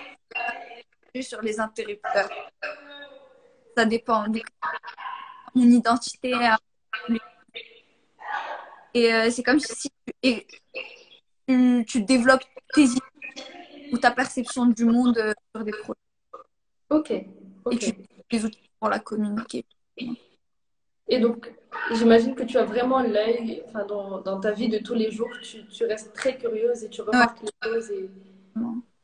[1.15, 2.31] que sur les interrupteurs.
[3.77, 4.47] Ça dépend donc
[5.55, 6.35] mon identité
[8.95, 10.47] et euh, c'est comme si tu, et
[11.47, 13.01] tu, tu développes tes idées
[13.93, 16.06] ou ta perception du monde euh, sur des projets
[16.91, 17.27] ok, et
[17.65, 17.79] ok.
[17.79, 17.93] tu
[18.31, 19.65] des outils pour la communiquer.
[21.09, 21.53] Et donc,
[21.93, 25.31] j'imagine que tu as vraiment l'œil, enfin, dans, dans ta vie de tous les jours,
[25.41, 27.91] tu, tu restes très curieuse et tu remarques les choses.
[27.91, 28.11] Et...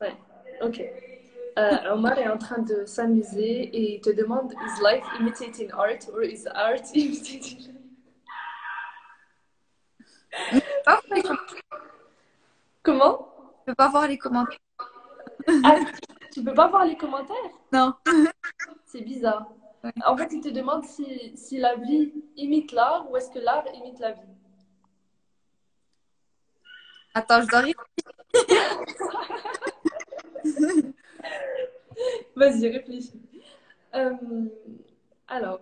[0.00, 0.16] Ouais,
[0.60, 0.82] ok.
[1.58, 6.08] Euh, Omar est en train de s'amuser et il te demande Is life imitating art
[6.12, 7.74] or is art imitating?
[10.50, 10.62] Life?
[10.86, 11.36] Ah, je peux
[12.82, 13.28] Comment?
[13.76, 14.58] pas voir les commentaires.
[15.62, 15.76] Ah,
[16.32, 17.36] tu peux pas voir les commentaires?
[17.72, 17.94] Non.
[18.86, 19.48] C'est bizarre.
[19.84, 19.92] Ouais.
[20.06, 23.64] En fait, il te demande si, si la vie imite l'art ou est-ce que l'art
[23.74, 24.20] imite la vie?
[27.14, 27.74] Attends, je dois rire.
[32.36, 33.20] Vas-y, réfléchis.
[33.94, 34.10] Euh,
[35.28, 35.60] alors,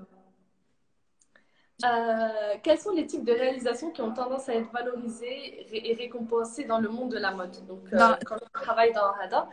[1.84, 6.64] euh, quels sont les types de réalisations qui ont tendance à être valorisées et récompensées
[6.64, 7.66] dans le monde de la mode?
[7.66, 9.48] Donc, euh, quand tu travailles dans Hada,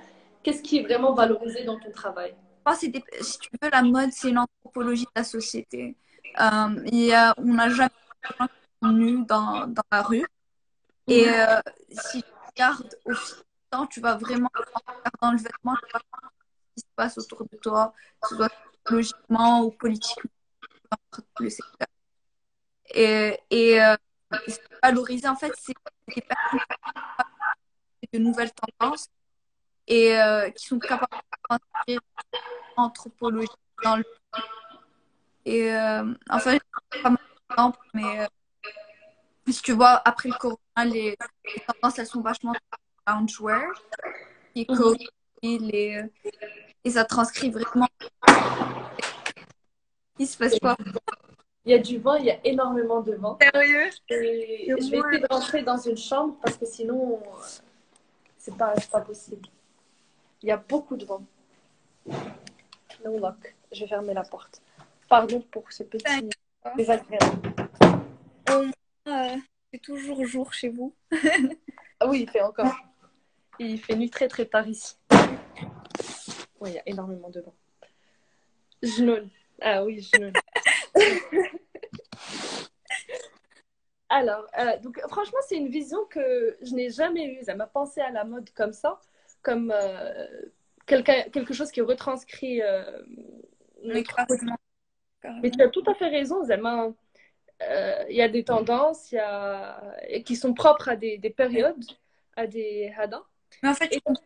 [0.48, 2.34] qu'est-ce qui est vraiment valorisé dans ton travail?
[2.66, 5.98] Moi, c'est des- Si tu veux, la mode, c'est une anthropologie de la société.
[6.40, 7.34] Euh, y a...
[7.38, 7.90] On n'a jamais
[8.82, 10.26] nus dans, dans la rue.
[11.08, 15.44] Et euh, si tu regardes au fil du temps, tu vas vraiment en regardant le
[15.44, 18.52] vêtement, tu vas voir ce qui se passe autour de toi, que ce soit
[18.90, 20.32] logiquement ou politiquement,
[20.92, 21.88] dans tous les secteurs.
[22.96, 23.98] Et, et euh,
[24.82, 25.74] valorisé, en fait, c'est
[26.16, 26.60] des personnes
[28.14, 29.10] de nouvelles tendances
[29.88, 32.02] et euh, qui sont capables d'inscrire
[32.76, 33.48] anthropologie
[33.84, 34.04] dans le
[35.46, 36.62] et euh, en fait
[37.02, 37.20] pas mal
[37.50, 38.28] d'exemples mais euh,
[39.50, 41.16] si tu vois après le corona les,
[41.56, 42.54] les tendances elles sont vachement
[43.08, 43.64] loungewear
[44.54, 44.66] les
[46.84, 47.88] et ça transcrit vraiment
[50.20, 50.76] il se passe quoi
[51.66, 53.38] Il y a du vent, il y a énormément de vent.
[53.40, 53.90] sérieux?
[54.10, 57.40] Et je vais essayer de rentrer dans une chambre parce que sinon, euh,
[58.38, 59.48] c'est pas, c'est pas possible.
[60.42, 61.24] Il y a beaucoup de vent.
[63.04, 63.56] No lock.
[63.72, 64.62] Je vais fermer la porte.
[65.10, 66.06] Pardon pour ce petit
[66.76, 67.54] désagréable.
[69.08, 69.36] Euh,
[69.72, 70.94] c'est toujours jour chez vous
[72.00, 72.76] Ah oui, il fait encore.
[73.60, 74.96] Il fait nuit très très tard ici.
[76.60, 77.56] Oui, il y a énormément de vent.
[78.84, 79.30] Genoun.
[79.62, 80.34] Ah oui, genoun.
[84.10, 87.44] Alors, euh, donc franchement, c'est une vision que je n'ai jamais eue.
[87.44, 89.00] Ça m'a pensé à la mode comme ça,
[89.42, 90.28] comme euh,
[90.86, 93.02] quelqu'un- quelque chose qui retranscrit euh,
[93.84, 94.16] Mais notre
[95.42, 96.90] mais tu as tout à fait raison, Zema.
[97.64, 99.82] Euh, Il y a des tendances y a...
[100.08, 101.84] et qui sont propres à des, des périodes,
[102.36, 103.24] à des hadas.
[103.64, 104.24] Mais en fait, comprends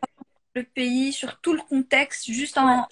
[0.54, 2.86] le pays sur tout le contexte, juste en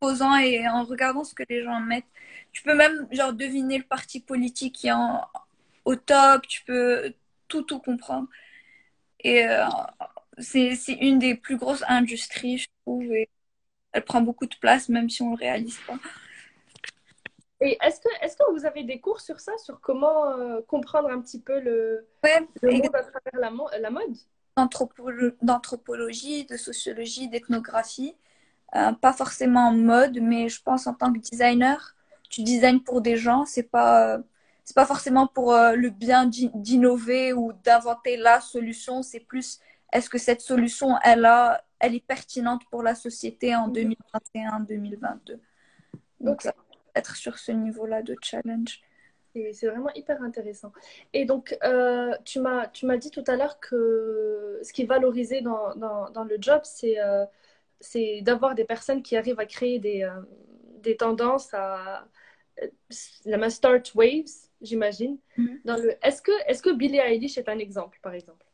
[0.00, 2.06] posant et en regardant ce que les gens mettent.
[2.52, 5.20] Tu peux même genre deviner le parti politique qui est en,
[5.84, 7.12] au top, tu peux
[7.48, 8.28] tout tout comprendre.
[9.20, 9.66] Et euh,
[10.42, 13.12] c'est une des plus grosses industries, je trouve.
[13.12, 13.28] Et
[13.92, 15.98] elle prend beaucoup de place, même si on ne le réalise pas.
[17.60, 21.08] Et est-ce que, est que vous avez des cours sur ça, sur comment euh, comprendre
[21.10, 22.06] un petit peu le,
[22.62, 24.16] le monde à travers la, la mode?
[25.42, 28.16] D'anthropologie, de sociologie, d'ethnographie.
[28.74, 31.94] Euh, pas forcément en mode, mais je pense en tant que designer,
[32.30, 34.18] tu designes pour des gens, c'est pas
[34.64, 39.60] c'est pas forcément pour euh, le bien d'innover ou d'inventer la solution, c'est plus
[39.92, 45.38] est-ce que cette solution elle a elle est pertinente pour la société en 2021-2022.
[46.20, 46.54] Donc ça
[46.94, 48.80] être sur ce niveau-là de challenge.
[49.34, 50.72] C'est vraiment hyper intéressant.
[51.14, 55.74] Et donc, euh, tu m'as dit tout à l'heure que ce qui est valorisé dans,
[55.74, 57.24] dans, dans le job, c'est euh,
[57.80, 60.20] c'est d'avoir des personnes qui arrivent à créer des, euh,
[60.82, 62.06] des tendances à
[63.24, 65.18] la start waves, j'imagine.
[65.64, 68.46] Dans le Est-ce que, est que Billie Eilish est un exemple, par exemple?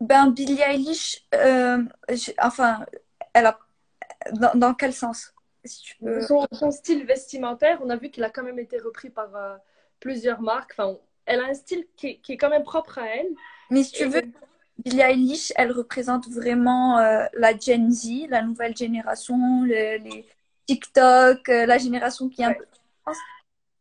[0.00, 1.26] Ben, Billie Eilish,
[2.40, 2.84] enfin,
[3.32, 3.58] elle a...
[4.32, 5.34] Dans, dans quel sens
[5.66, 9.56] son, style vestimentaire, on a vu qu'il a quand même été repris par euh,
[10.00, 10.74] plusieurs marques.
[10.76, 13.28] Enfin, elle a un style qui est, quand même propre à elle.
[13.70, 14.22] Mais si tu veux,
[14.78, 20.26] Billie Eilish, elle représente vraiment euh, la Gen Z, la nouvelle génération, les
[20.66, 22.64] TikTok, euh, la génération qui est un peu.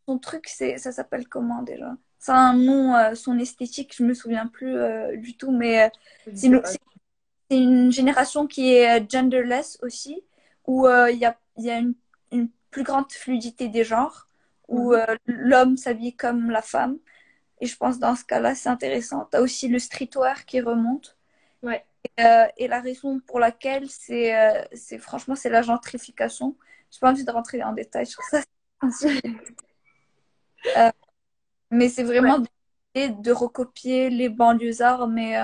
[0.06, 1.96] Son truc, c'est, ça s'appelle comment déjà?
[2.24, 4.78] Ça a un nom, son esthétique, je me souviens plus
[5.18, 5.92] du tout, mais
[6.34, 6.50] c'est
[7.50, 10.24] une, génération qui est genderless aussi,
[10.66, 11.94] où il y a y a une,
[12.32, 14.28] une, plus grande fluidité des genres,
[14.68, 15.00] où mhm.
[15.00, 16.98] euh, l'homme s'habille comme la femme.
[17.62, 19.28] Et je pense dans ce cas-là, c'est intéressant.
[19.32, 21.18] Tu as aussi le streetwear qui remonte.
[21.62, 21.86] Ouais.
[22.18, 24.64] Et, euh, et, la raison pour laquelle, c'est euh,
[25.00, 26.58] franchement, c'est la gentrification.
[26.92, 28.42] Je n'ai pas envie de rentrer en détail sur ça.
[31.74, 32.40] mais c'est vraiment
[32.96, 35.36] de recopier les banlieusards, mais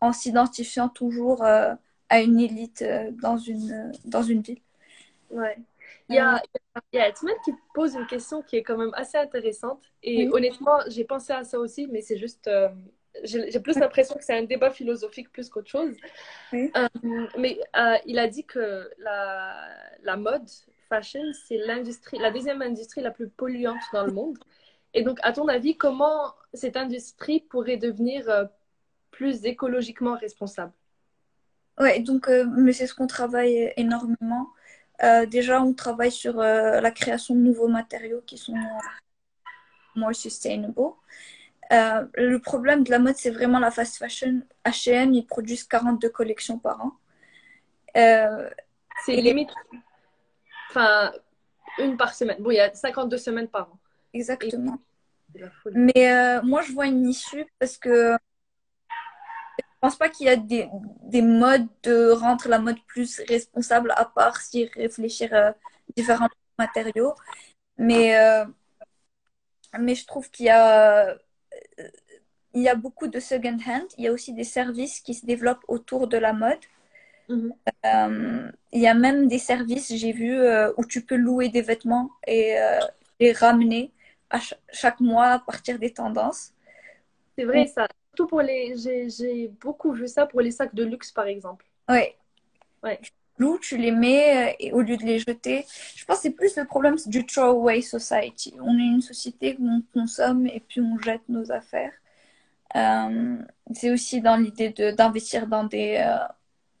[0.00, 2.84] en s'identifiant toujours à une élite
[3.22, 4.60] dans, une, dans une ville.
[5.30, 5.56] Ouais.
[6.08, 6.42] Il y a,
[6.92, 9.82] il y a qui pose une question qui est quand même assez intéressante.
[10.02, 12.48] Et honnêtement, j'ai pensé à ça aussi, mais c'est juste.
[12.48, 12.68] Euh,
[13.24, 15.96] j'ai plus l'impression que c'est un débat philosophique plus qu'autre chose.
[16.54, 16.88] Euh,
[17.36, 19.68] mais euh, il a dit que la,
[20.02, 20.48] la mode,
[20.88, 24.38] fashion, c'est l'industrie, la deuxième industrie la plus polluante dans le monde.
[24.94, 28.48] Et donc, à ton avis, comment cette industrie pourrait devenir
[29.10, 30.72] plus écologiquement responsable?
[31.78, 34.48] Ouais, donc, mais c'est ce qu'on travaille énormément.
[35.02, 38.54] Euh, déjà, on travaille sur euh, la création de nouveaux matériaux qui sont
[39.94, 40.74] more sustainable.
[41.72, 44.42] Euh, le problème de la mode, c'est vraiment la fast fashion.
[44.64, 46.92] H&M, ils produisent 42 collections par an.
[47.94, 49.50] c'est limite,
[50.70, 51.12] enfin,
[51.78, 52.42] une par semaine.
[52.42, 53.78] Bon, il y a 52 semaines par an.
[54.12, 54.78] Exactement.
[55.74, 58.16] Mais moi, je vois une issue parce que
[59.78, 60.68] je pense pas qu'il y a des,
[61.02, 65.54] des, modes de rendre la mode plus responsable à part si réfléchir à
[65.96, 67.14] différents matériaux.
[67.76, 68.44] Mais, euh,
[69.78, 71.16] mais je trouve qu'il y a,
[72.54, 73.86] il y a beaucoup de second hand.
[73.98, 76.58] Il y a aussi des services qui se développent autour de la mode.
[77.28, 77.52] Mm-hmm.
[77.86, 81.62] Euh, il y a même des services, j'ai vu, euh, où tu peux louer des
[81.62, 82.56] vêtements et
[83.20, 83.92] les ramener
[84.30, 84.38] à
[84.72, 86.52] chaque mois à partir des tendances.
[87.36, 87.86] C'est vrai, ça
[88.26, 88.74] pour les.
[88.76, 91.64] J'ai beaucoup vu ça pour les sacs de luxe, par exemple.
[91.88, 92.02] Oui.
[92.82, 93.00] Ouais.
[93.38, 95.64] Loup, tu les mets euh, et au lieu de les jeter.
[95.94, 98.52] Je pense que c'est plus le problème du throwaway society.
[98.60, 101.92] On est une société où on consomme et puis on jette nos affaires.
[102.74, 103.36] Euh,
[103.72, 106.18] c'est aussi dans l'idée d'investir dans des euh,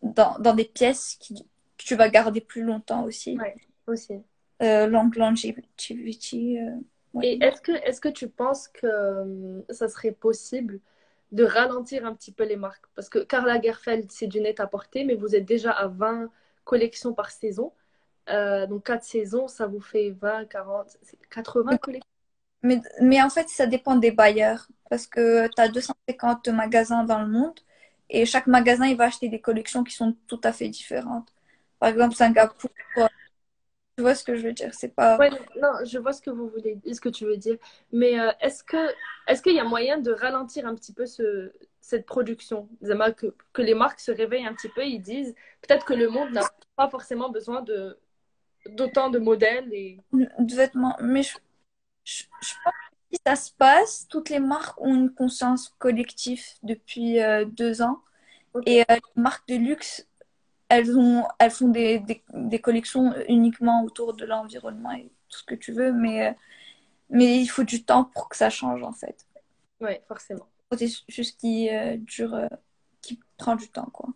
[0.02, 3.38] dans, dans, des pièces qui, que tu vas garder plus longtemps aussi.
[3.38, 3.54] Ouais,
[3.86, 4.20] aussi.
[4.60, 6.58] long longevity.
[7.22, 10.80] Et est-ce que, est que tu penses que ça serait possible
[11.32, 12.84] de ralentir un petit peu les marques?
[12.94, 16.30] Parce que Karl Lagerfeld, c'est du net à porter, mais vous êtes déjà à 20
[16.64, 17.72] collections par saison.
[18.28, 20.96] Euh, donc 4 saisons, ça vous fait 20, 40,
[21.30, 22.10] 80 collections?
[22.62, 24.68] Mais, mais en fait, ça dépend des bailleurs.
[24.90, 27.58] Parce que tu as 250 magasins dans le monde
[28.10, 31.28] et chaque magasin, il va acheter des collections qui sont tout à fait différentes.
[31.78, 32.70] Par exemple, Singapour,
[33.98, 35.18] tu vois ce que je veux dire C'est pas.
[35.60, 37.56] non, je vois ce que vous voulez, ce que tu veux dire.
[37.90, 38.76] Mais euh, est-ce que,
[39.26, 42.68] est-ce qu'il y a moyen de ralentir un petit peu ce, cette production?
[43.16, 46.30] Que, que les marques se réveillent un petit peu, ils disent peut-être que le monde
[46.30, 47.98] n'a pas forcément besoin de
[48.66, 50.96] d'autant de modèles et de vêtements.
[51.00, 51.36] Mais je,
[52.04, 52.22] je,
[52.62, 57.44] pense que si ça se passe, toutes les marques ont une conscience collective depuis euh,
[57.44, 58.00] deux ans.
[58.64, 60.07] Et euh, les marques de luxe
[60.68, 65.44] elles, ont, elles font des, des, des collections uniquement autour de l'environnement et tout ce
[65.44, 66.36] que tu veux, mais,
[67.10, 69.26] mais il faut du temps pour que ça change en fait.
[69.80, 70.46] Oui, forcément.
[70.76, 72.48] C'est juste qui euh, dure euh,
[73.00, 74.08] qui prend du temps, quoi.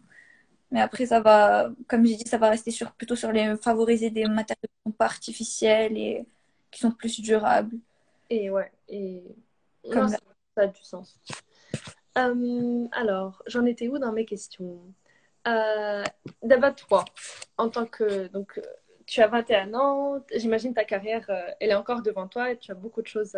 [0.70, 4.10] Mais après, ça va, comme j'ai dit, ça va rester sur, plutôt sur les favoriser
[4.10, 6.26] des matériaux qui sont pas artificiels et
[6.70, 7.76] qui sont plus durables.
[8.30, 9.22] Et ouais, et
[9.92, 10.16] comme ça,
[10.56, 11.18] ça, a du sens.
[12.16, 14.80] Euh, alors, j'en étais où dans mes questions?
[15.44, 17.04] D'abord, toi,
[17.58, 18.28] en tant que.
[18.28, 18.60] Donc,
[19.06, 22.70] tu as 21 ans, j'imagine ta carrière, euh, elle est encore devant toi et tu
[22.70, 23.36] as beaucoup de choses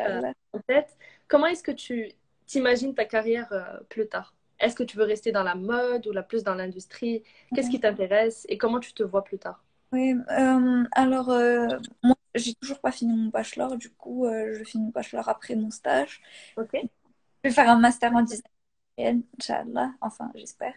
[0.00, 0.96] euh, en tête.
[1.28, 2.10] Comment est-ce que tu
[2.46, 3.52] t'imagines ta carrière
[3.88, 4.34] plus tard?
[4.58, 7.22] Est-ce que tu veux rester dans la mode ou la plus dans l'industrie?
[7.54, 9.62] Qu'est-ce qui t'intéresse et comment tu te vois plus tard?
[9.92, 11.66] Oui, euh, alors euh,
[12.02, 15.54] moi, j'ai toujours pas fini mon bachelor, du coup, euh, je finis mon bachelor après
[15.54, 16.20] mon stage.
[16.56, 16.70] Ok.
[16.74, 20.74] Je vais faire un master en design, Inch'Allah, enfin, j'espère.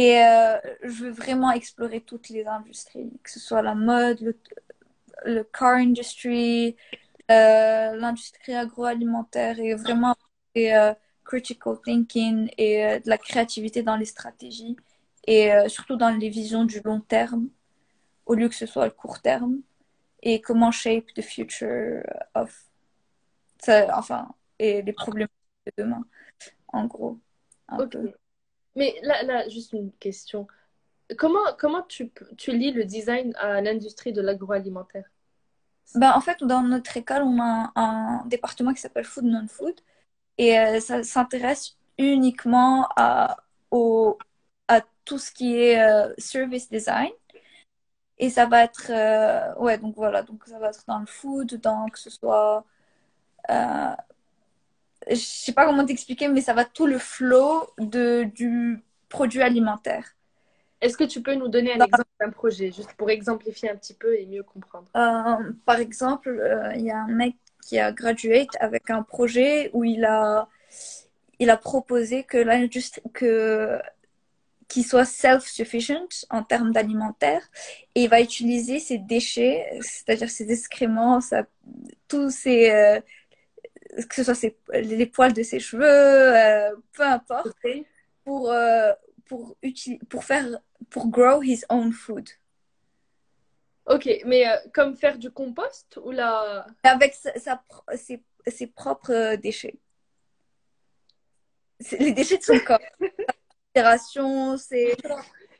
[0.00, 0.20] Et
[0.84, 4.38] je veux vraiment explorer toutes les industries, que ce soit la mode, le,
[5.24, 6.76] le car industry,
[7.28, 10.14] l'industrie agroalimentaire et vraiment.
[10.54, 10.72] Et,
[11.28, 14.76] critical thinking et euh, de la créativité dans les stratégies
[15.26, 17.50] et euh, surtout dans les visions du long terme
[18.24, 19.58] au lieu que ce soit le court terme
[20.22, 22.02] et comment shape the future
[22.34, 22.50] of
[23.58, 25.28] ça, enfin et les problèmes
[25.66, 26.02] de demain
[26.68, 27.18] en gros
[28.78, 30.46] mais là, juste une question
[31.16, 35.04] comment comment tu, tu lis le design à l'industrie de l'agroalimentaire?
[35.94, 39.74] Ben, en fait dans notre école on a un département qui s'appelle food non food
[40.36, 43.38] et euh, ça s'intéresse uniquement à,
[43.70, 44.18] au,
[44.68, 47.10] à tout ce qui est euh, service design.
[48.20, 51.54] Et ça va être, euh, ouais, donc voilà, donc ça va être dans le food,
[51.60, 52.64] dans que ce soit,
[55.08, 60.14] je sais pas comment t'expliquer, mais ça va tout le flow de, du produit alimentaire.
[60.80, 63.94] Est-ce que tu peux nous donner un exemple d'un projet, juste pour exemplifier un petit
[63.94, 64.86] peu et mieux comprendre?
[65.64, 66.40] Par exemple,
[66.76, 67.34] il y a un mec
[67.66, 70.48] qui a gradué avec un projet où il a,
[71.38, 73.80] il a proposé que l'industrie, que,
[74.68, 77.42] qu'il soit self-sufficient en termes d'alimentaire
[77.94, 81.44] et il va utiliser ses déchets, c'est-à-dire ses excréments, ça,
[82.06, 83.00] tous ses, euh,
[84.06, 87.56] que ce soit ses, les poils de ses cheveux, euh, peu importe,
[88.24, 88.92] pour, euh,
[89.26, 89.56] pour,
[90.08, 90.46] pour faire,
[90.90, 92.28] pour grow his own food.
[93.86, 96.66] Ok, mais euh, comme faire du compost ou la...
[96.82, 97.62] Avec sa,
[97.96, 99.78] ses, ses, propres euh, déchets.
[101.98, 102.78] Les déchets de son corps.
[104.58, 104.94] c'est...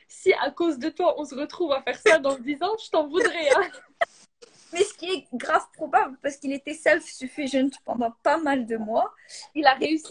[0.08, 2.90] Si à cause de toi, on se retrouve à faire ça dans 10 ans, je
[2.90, 3.50] t'en voudrais.
[3.56, 3.70] Hein.
[4.72, 9.12] Mais ce qui est grave probable, parce qu'il était self-sufficient pendant pas mal de mois.
[9.54, 10.10] Il a réussi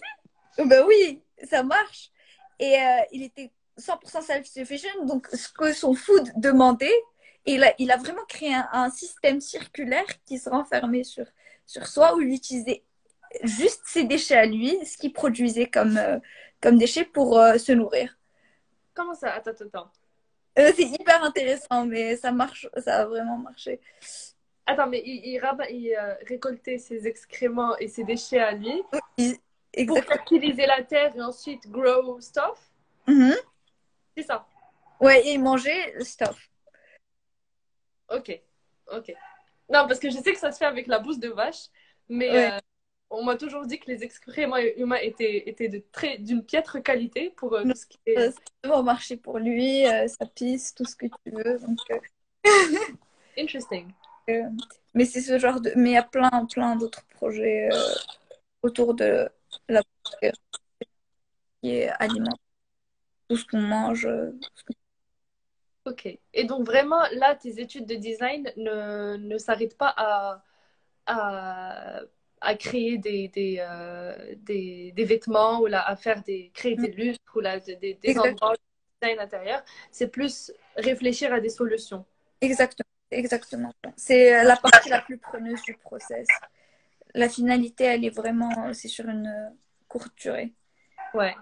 [0.57, 2.11] Ben oui, ça marche.
[2.59, 7.03] Et euh, il était 100% self-sufficient, donc ce que son food demandait,
[7.45, 11.25] et il a, il a vraiment créé un, système circulaire qui se renfermait sur,
[11.65, 12.83] sur soi où il utilisait
[13.43, 16.19] juste ses déchets à lui, ce qu'il produisait comme, euh,
[16.61, 18.17] comme déchets pour euh, se nourrir.
[18.93, 19.33] Comment ça?
[19.33, 19.91] Attends, attends.
[20.59, 23.79] Euh, c'est hyper intéressant, mais ça marche, ça a vraiment marché.
[24.67, 28.83] Attends, mais il, il, récoltait ses excréments et ses déchets à lui
[29.87, 32.71] pour fertiliser la terre et ensuite grow stuff.
[33.07, 33.37] Mm-hmm.
[34.17, 34.45] C'est ça.
[34.99, 36.49] Ouais, et il mangeait stuff.
[38.09, 38.41] Ok,
[38.91, 39.13] ok.
[39.69, 41.67] Non, parce que je sais que ça se fait avec la bouse de vache,
[42.09, 42.59] mais euh,
[43.09, 47.31] on m'a toujours dit que les excréments humains étaient, étaient de très d'une piètre qualité
[47.31, 48.31] pour euh, tout ce qui est.
[48.31, 51.59] Ça va marcher pour lui, euh, sa pisse, tout ce que tu veux.
[51.59, 51.77] Donc,
[53.37, 53.91] Interesting.
[54.93, 55.71] Mais c'est ce genre de.
[55.75, 57.69] Mais il y a plein, plein d'autres projets
[58.61, 59.29] autour de
[59.69, 59.81] la
[61.61, 62.37] qui est alimentaire.
[63.29, 64.07] Tout ce qu'on mange,
[65.87, 66.05] Ok.
[66.33, 70.43] Et donc vraiment, là, tes études de design ne, ne s'arrêtent pas à,
[71.05, 72.01] à,
[72.41, 76.89] à créer des, des, euh, des, des, vêtements ou là, à faire des, créer des
[76.89, 76.95] mm.
[76.95, 78.59] lustres ou là, des, des endroits de
[79.01, 79.63] design intérieur.
[79.91, 82.05] C'est plus réfléchir à des solutions.
[82.41, 82.96] Exactement.
[83.11, 83.73] Exactement.
[83.95, 86.27] C'est la partie la plus preneuse du process.
[87.13, 89.53] La finalité, elle est vraiment, c'est sur une
[89.87, 90.53] courte durée.
[91.13, 91.35] Ouais.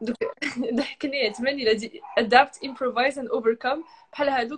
[0.00, 0.16] Donc,
[1.02, 3.82] il a dit adapt, improvise and overcome.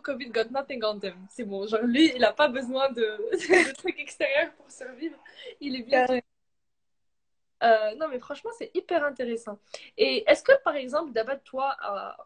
[0.02, 1.26] Covid got nothing on them.
[1.30, 3.02] C'est bon, genre lui, il n'a pas besoin de,
[3.32, 5.16] de, trucs extérieurs pour survivre.
[5.60, 6.06] Il est bien.
[7.62, 9.58] Euh, non, mais franchement, c'est hyper intéressant.
[9.96, 11.74] Et est-ce que, par exemple, d'abord, toi,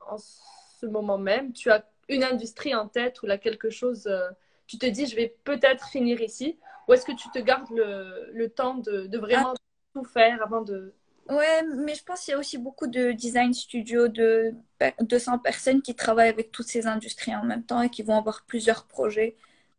[0.09, 4.29] en ce moment même, tu as une industrie en tête ou là quelque chose, euh,
[4.67, 8.31] tu te dis, je vais peut-être finir ici Ou est-ce que tu te gardes le,
[8.33, 9.95] le temps de, de vraiment ah.
[9.95, 10.93] tout faire avant de,
[11.29, 14.53] Ouais, mais je pense qu'il y a aussi beaucoup de design studios de
[15.01, 18.45] 200 personnes qui travaillent avec toutes ces industries en même temps et qui vont avoir
[18.47, 19.37] plusieurs projets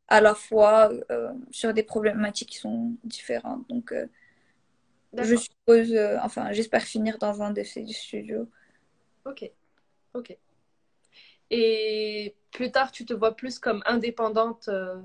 [0.08, 3.68] à la fois euh, sur des problématiques qui sont différentes.
[3.68, 4.08] Donc, euh,
[5.18, 8.48] je suppose, enfin, j'espère finir dans un de ces studios
[9.26, 9.52] Ok,
[10.14, 10.38] ok.
[11.52, 14.96] Et plus tard, tu te vois plus comme indépendante euh,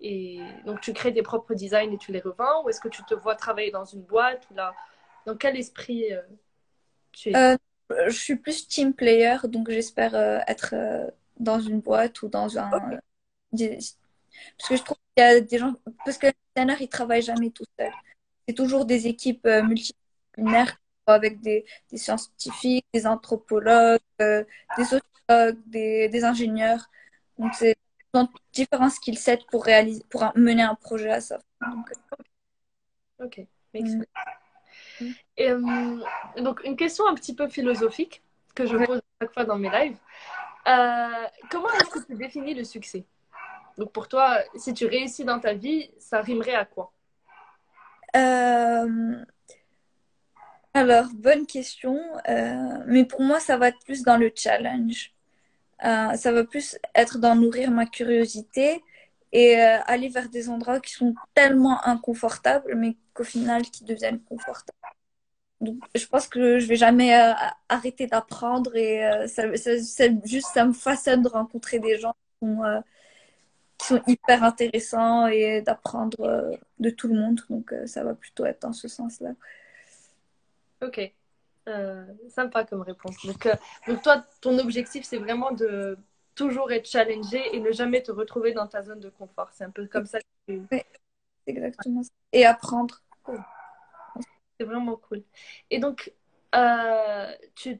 [0.00, 3.02] et donc tu crées tes propres designs et tu les revends ou est-ce que tu
[3.04, 4.74] te vois travailler dans une boîte ou là,
[5.26, 6.22] dans quel esprit euh,
[7.12, 7.34] tu es?
[7.36, 7.56] Euh,
[7.90, 10.14] je suis plus team player, donc j'espère
[10.46, 10.74] être
[11.38, 12.70] dans une boîte ou dans un...
[13.52, 13.78] Des-
[14.58, 15.74] Parce que je trouve qu'il y a des gens...
[16.04, 17.92] Parce que les designers, ils travaillent jamais tout seuls.
[18.46, 20.76] C'est toujours des équipes multidisciplinaires
[21.06, 24.44] avec des, des scientifiques, des anthropologues, des
[24.76, 25.02] sociologues,
[25.66, 26.88] des, des ingénieurs.
[27.38, 27.76] Donc, c'est
[28.14, 31.38] ont différents skill sets pour réaliser, pour un- mener un projet à ça.
[31.60, 31.90] Donc,
[33.20, 35.10] ok, makes euh, sense.
[35.36, 36.00] Et, euh,
[36.38, 38.22] donc une question un petit peu philosophique
[38.54, 39.98] que je pose à chaque fois dans mes lives.
[40.66, 43.04] Euh, comment est-ce que tu définis le succès?
[43.76, 46.92] Donc pour toi, si tu réussis dans ta vie, ça rimerait à quoi?
[48.16, 49.22] Euh,
[50.74, 51.98] alors, bonne question.
[52.28, 55.12] Euh, mais pour moi, ça va être plus dans le challenge.
[55.84, 58.82] Euh, ça va plus être dans nourrir ma curiosité
[59.32, 64.20] et euh, aller vers des endroits qui sont tellement inconfortables, mais qu'au final, qui deviennent
[64.22, 64.76] confortables.
[65.60, 67.32] Donc, je pense que je vais jamais euh,
[67.68, 69.52] arrêter d'apprendre et ça,
[70.24, 72.82] juste, ça me façonne de rencontrer des gens qui sont,
[73.76, 77.40] qui sont hyper intéressants et d'apprendre de tout le monde.
[77.50, 79.30] Donc, ça va plutôt être dans ce sens-là.
[80.80, 81.12] Ok,
[81.68, 83.14] Euh, sympa comme réponse.
[83.26, 83.54] Donc, euh,
[83.86, 85.98] donc toi, ton objectif, c'est vraiment de
[86.34, 89.50] toujours être challengé et ne jamais te retrouver dans ta zone de confort.
[89.52, 90.62] C'est un peu comme ça que tu...
[90.70, 90.86] C'est
[91.46, 92.02] exactement.
[92.32, 93.02] Et apprendre.
[94.58, 95.22] C'est vraiment cool.
[95.70, 96.12] Et donc,
[96.54, 97.78] euh, tu,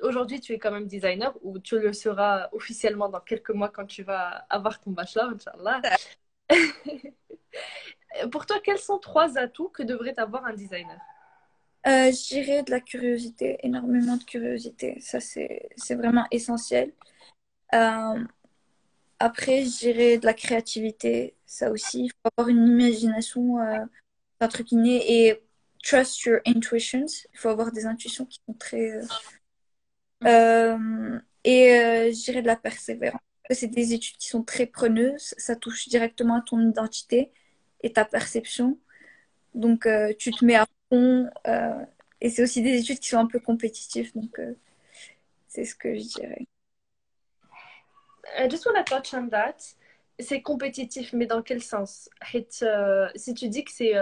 [0.00, 3.86] aujourd'hui, tu es quand même designer ou tu le seras officiellement dans quelques mois quand
[3.86, 5.82] tu vas avoir ton bachelor, Inch'Allah.
[8.32, 10.98] Pour toi, quels sont trois atouts que devrait avoir un designer?
[11.88, 15.00] Euh, de la curiosité, énormément de curiosité.
[15.00, 16.92] Ça, c'est, vraiment essentiel.
[17.74, 18.24] Euh,
[19.18, 21.34] après, je dirais de la créativité.
[21.46, 23.84] Ça aussi, il faut avoir une imagination, euh,
[24.40, 24.48] un
[24.84, 25.42] et
[25.82, 27.06] trust your intuitions.
[27.32, 28.92] Il faut avoir des intuitions qui sont très...
[28.92, 29.02] euh,
[30.26, 33.20] euh, et je de la persévérance.
[33.50, 35.34] C'est des études qui sont très preneuses.
[35.38, 37.32] Ça touche directement à ton identité
[37.82, 38.78] et ta perception.
[39.54, 41.84] Donc, tu te mets à euh,
[42.20, 44.12] et c'est aussi des études qui sont un peu compétitives.
[44.14, 44.54] Donc, euh,
[45.48, 46.46] c'est ce que je dirais.
[48.38, 49.74] I just want to touch on that.
[50.20, 52.10] C'est compétitif, mais dans quel sens?
[52.62, 53.92] Euh, si tu dis que c'est,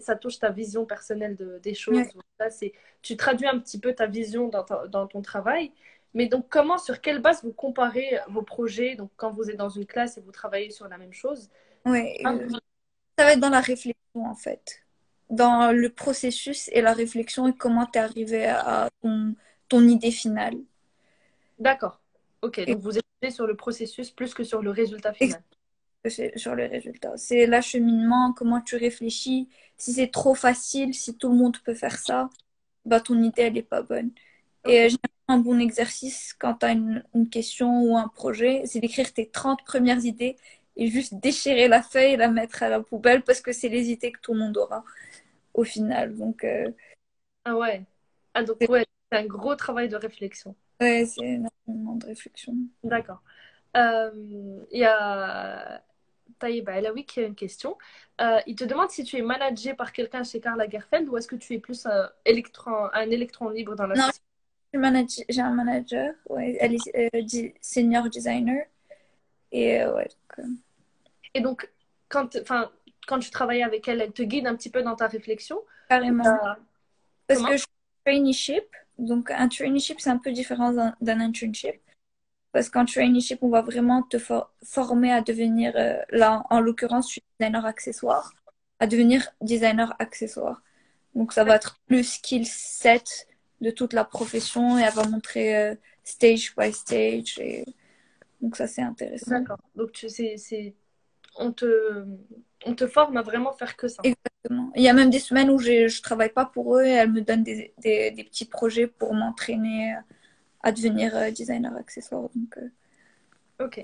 [0.00, 2.12] ça touche ta vision personnelle de, des choses, Ouais.
[2.40, 2.72] là, c'est,
[3.02, 5.72] tu traduis un petit peu ta vision dans, ta- dans ton travail.
[6.14, 8.94] Mais donc, comment, sur quelle base vous comparez vos projets?
[8.96, 11.50] Donc, quand vous êtes dans une classe et vous travaillez sur la même chose,
[11.84, 12.48] Ouais, Ah, euh,
[13.18, 14.82] ça va être dans la réflexion, en fait.
[15.30, 19.34] Dans le processus et la réflexion et comment tu es arrivé à ton,
[19.68, 20.56] ton idée finale.
[21.58, 22.00] d'accord.
[22.42, 25.42] Ok, Et donc vous étudiez sur le processus plus que sur le résultat final.
[26.36, 27.16] sur les résultats.
[27.16, 29.48] C'est l'acheminement, comment tu réfléchis.
[29.76, 32.30] Si c'est trop facile, si tout le monde peut faire ça,
[32.84, 34.12] bah ton idée, elle n'est pas bonne.
[34.66, 34.98] Et généralement,
[35.28, 39.30] un bon exercice quand tu as une, une question ou un projet, c'est d'écrire tes
[39.30, 40.36] 30 premières idées
[40.78, 43.90] et juste déchirer la feuille et la mettre à la poubelle parce que c'est les
[43.90, 44.84] idées que tout le monde aura
[45.54, 46.16] au final.
[46.16, 46.70] Donc, euh,
[47.44, 47.84] ah ouais.
[48.34, 50.56] Ah donc c'est ouais, c'est un gros travail de réflexion.
[50.80, 51.24] ouais, c'est
[51.66, 52.54] énormément de réflexion.
[52.82, 53.22] D'accord.
[53.76, 54.10] Euh,
[54.72, 55.82] Il y a
[56.38, 57.78] Taïba Elawi qui a une question.
[58.20, 61.28] Euh, il te demande si tu es managé par quelqu'un chez Karl Lagerfeld ou est-ce
[61.28, 64.22] que tu es plus un électron, un électron libre dans la Non, société?
[65.28, 68.66] j'ai un manager, ouais, elle est senior designer.
[69.52, 70.08] Et ouais,
[70.38, 70.46] donc,
[71.34, 71.70] Et donc,
[72.08, 72.36] quand,
[73.06, 76.24] quand tu travailles avec elle, elle te guide un petit peu dans ta réflexion carrément.
[76.24, 76.58] t'as-
[77.26, 77.66] Parce que je suis
[78.04, 78.64] traineeship,
[78.98, 81.80] donc un traineeship, c'est un peu différent d'un internship.
[82.52, 87.08] Parce qu'en traineeship, on va vraiment te for- former à devenir, euh, là, en l'occurrence,
[87.08, 88.32] je suis designer accessoire,
[88.80, 90.62] à devenir designer accessoire.
[91.14, 93.28] Donc, ça va être le skill set
[93.60, 95.74] de toute la profession et elle va montrer euh,
[96.04, 97.38] stage by stage.
[97.38, 97.64] Et...
[98.40, 99.30] Donc, ça, c'est intéressant.
[99.30, 99.58] D'accord.
[99.74, 100.36] Donc, c'est,
[101.38, 102.04] on te,
[102.66, 104.02] on te forme à vraiment faire que ça.
[104.02, 104.72] Exactement.
[104.76, 107.12] Il y a même des semaines où je je travaille pas pour eux et elles
[107.12, 109.94] me donnent des, des, des petits projets pour m'entraîner
[110.62, 112.30] à devenir euh, designer accessoire.
[112.34, 112.68] Donc, euh,
[113.60, 113.78] Ok.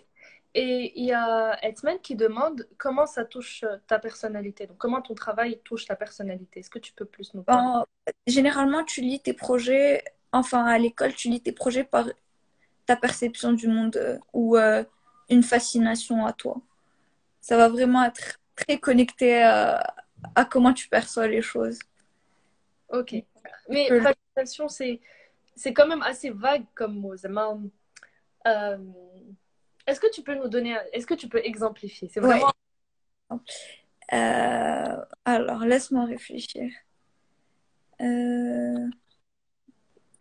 [0.56, 4.66] Et il y a Edman qui demande comment ça touche euh, ta personnalité.
[4.66, 6.60] Donc, comment ton travail touche ta personnalité?
[6.60, 7.70] Est-ce que tu peux plus nous parler?
[7.72, 7.84] en-
[8.26, 12.06] généralement, tu lis tes projets, enfin à l'école, tu lis tes projets par
[12.86, 14.84] ta perception du monde euh, ou euh,
[15.30, 16.62] une fascination à toi.
[17.44, 19.94] Ça va vraiment être très connecté à,
[20.34, 21.78] à comment tu perçois les choses.
[22.88, 23.16] Ok.
[23.68, 25.02] Mais fascination, c'est
[25.54, 27.14] c'est quand même assez vague comme mot.
[28.46, 28.78] Euh,
[29.86, 32.08] est-ce que tu peux nous donner, est-ce que tu peux exemplifier?
[32.10, 32.50] C'est vraiment.
[33.30, 36.72] Euh, alors, laisse-moi réfléchir.
[38.00, 38.88] Euh,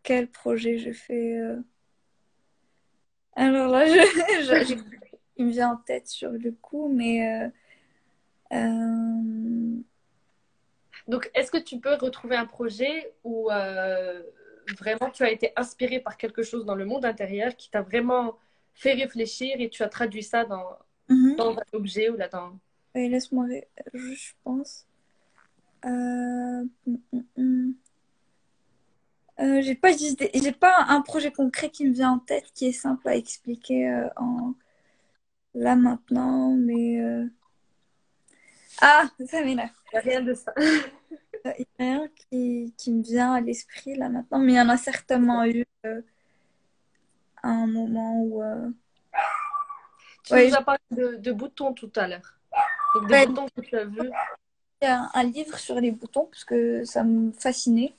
[0.03, 1.39] quel projet je fais
[3.37, 4.75] Alors là, je,
[5.37, 7.51] il me vient en tête sur le coup, mais.
[11.07, 13.49] Donc, est-ce que tu peux retrouver un projet où
[14.79, 18.37] vraiment tu as été inspiré par quelque chose dans le monde intérieur qui t'a vraiment
[18.73, 20.65] fait réfléchir et tu as traduit ça dans,
[21.09, 21.35] mhm.
[21.35, 22.59] dans un objet ou là dans.
[22.95, 23.47] Oui, laisse-moi,
[23.93, 24.85] je pense.
[25.85, 26.63] Euh...
[26.85, 27.73] Mm, mm, mm.
[29.39, 32.71] Euh, j'ai pas j'ai pas un projet concret qui me vient en tête qui est
[32.71, 34.53] simple à expliquer euh, en
[35.53, 37.25] là maintenant, mais euh,
[38.81, 39.69] ah, ça m'énerve.
[39.93, 40.53] Rien de ça.
[41.45, 44.61] Il n'y a rien qui, qui, me vient à l'esprit là maintenant, mais il y
[44.61, 46.01] en a certainement eu euh,
[47.43, 48.41] un moment où.
[48.41, 48.69] Euh...
[50.23, 52.39] Tu nous as parlé de, de, boutons tout à l'heure.
[53.09, 54.09] Des boutons que tu as vus.
[54.81, 57.93] Il y a un livre sur les boutons parce que ça me fascinait.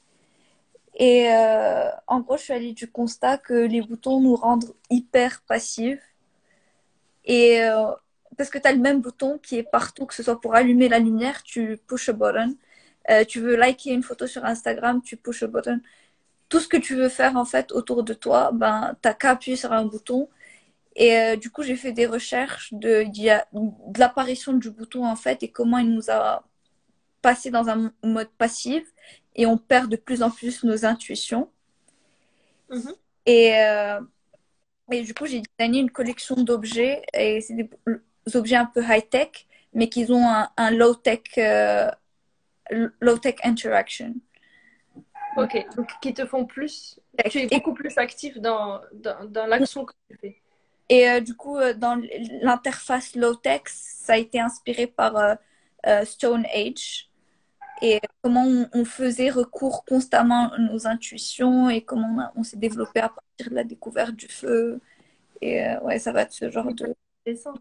[0.97, 5.43] Et euh, en gros, je suis allée du constat que les boutons nous rendent hyper
[5.43, 6.14] passifs.
[7.25, 7.91] Et euh,
[8.37, 10.89] parce que tu as le même bouton qui est partout, que ce soit pour allumer
[10.89, 12.57] la lumière, tu push a button.
[13.11, 15.81] Euh, tu veux liker une photo sur Instagram, tu push a button.
[16.49, 19.57] Tout ce que tu veux faire en fait autour de toi, ben t'as qu'à appuyer
[19.57, 20.29] sur un bouton.
[20.97, 25.43] Et euh, du coup, j'ai fait des recherches de, de l'apparition du bouton en fait
[25.43, 26.45] et comment il nous a
[27.23, 28.85] passé dans un mode passif
[29.35, 31.51] et on perd de plus en plus nos intuitions.
[32.71, 32.95] Mm-hmm.
[33.27, 34.01] Et, euh,
[34.91, 37.69] et du coup, j'ai designé une collection d'objets et c'est des
[38.35, 40.27] objets un peu high-tech, mais qui ont
[40.57, 41.91] un, low-tech euh,
[43.01, 44.15] low-tech interaction.
[45.37, 49.85] Ok, donc qui te font plus, tu es beaucoup plus actif dans, dans, dans l'action
[49.85, 50.37] que tu fais.
[50.91, 52.01] Et euh, du coup, euh, dans
[52.43, 55.37] l'interface low-tech, ça a été inspiré par
[56.05, 57.11] Stone Age
[57.83, 63.09] et comment on, faisait recours constamment à nos intuitions et comment on, s'est développé à
[63.09, 64.81] partir de la découverte du feu.
[65.41, 66.95] Et ouais, ça va être ce genre de.
[67.27, 67.55] Intéressant.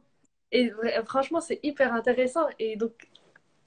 [0.51, 0.71] Et
[1.05, 2.45] franchement, c'est hyper intéressant.
[2.59, 3.09] Et donc,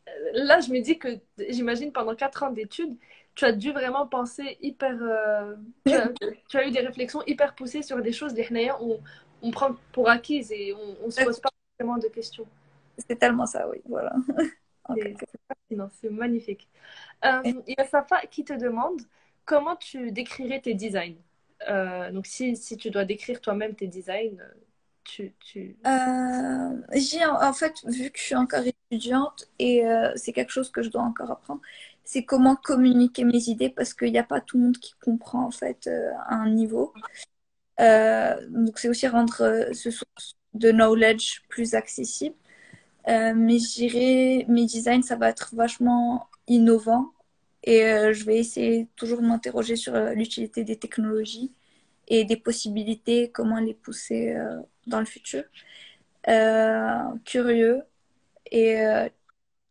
[0.09, 1.19] euh, là, je me dis que
[1.49, 2.97] j'imagine pendant quatre ans d'études,
[3.35, 4.97] tu as dû vraiment penser hyper.
[5.03, 9.01] Euh, tu, as, eu des réflexions hyper poussées sur des choses, les on,
[9.43, 12.47] on prend pour acquises et on ne se pose pas vraiment de questions.
[12.97, 14.15] C'est tellement ça, oui, voilà.
[14.95, 15.17] C'est
[16.01, 16.69] c'est magnifique.
[17.25, 19.01] Euh, il y a Safa qui te demande
[19.45, 21.17] comment tu décrirais tes designs.
[22.13, 24.39] donc, si, si, tu dois décrire toi-même tes designs,
[25.07, 25.77] tu, tu...
[25.87, 30.71] Euh, j'ai en fait, vu que je suis encore étudiante et euh, c'est quelque chose
[30.71, 31.61] que je dois encore apprendre,
[32.05, 35.45] c'est comment communiquer mes idées parce qu'il n'y a pas tout le monde qui comprend
[35.47, 36.93] en fait euh, à un niveau.
[37.79, 42.37] donc c'est aussi rendre ce source de knowledge plus accessible.
[43.07, 47.13] Mais je dirais, mes designs, ça va être vachement innovant
[47.63, 47.83] et
[48.13, 51.53] je vais essayer toujours de m'interroger sur l'utilité des technologies
[52.09, 54.37] et des possibilités, comment les pousser
[54.87, 55.45] dans le futur.
[56.29, 57.83] Euh, curieux
[58.51, 59.09] et euh,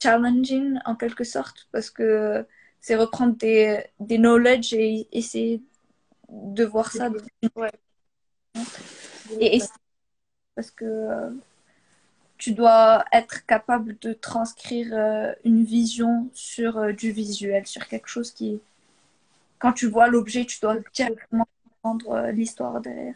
[0.01, 2.45] challenging en quelque sorte parce que
[2.79, 5.61] c'est reprendre des, des knowledge et essayer
[6.29, 7.09] de voir ça.
[7.55, 7.71] Ouais.
[9.41, 9.61] Et,
[10.55, 11.29] parce que euh,
[12.37, 18.59] tu dois être capable de transcrire une vision sur du visuel, sur quelque chose qui,
[19.59, 21.47] quand tu vois l'objet, tu dois directement
[21.81, 23.15] comprendre l'histoire derrière.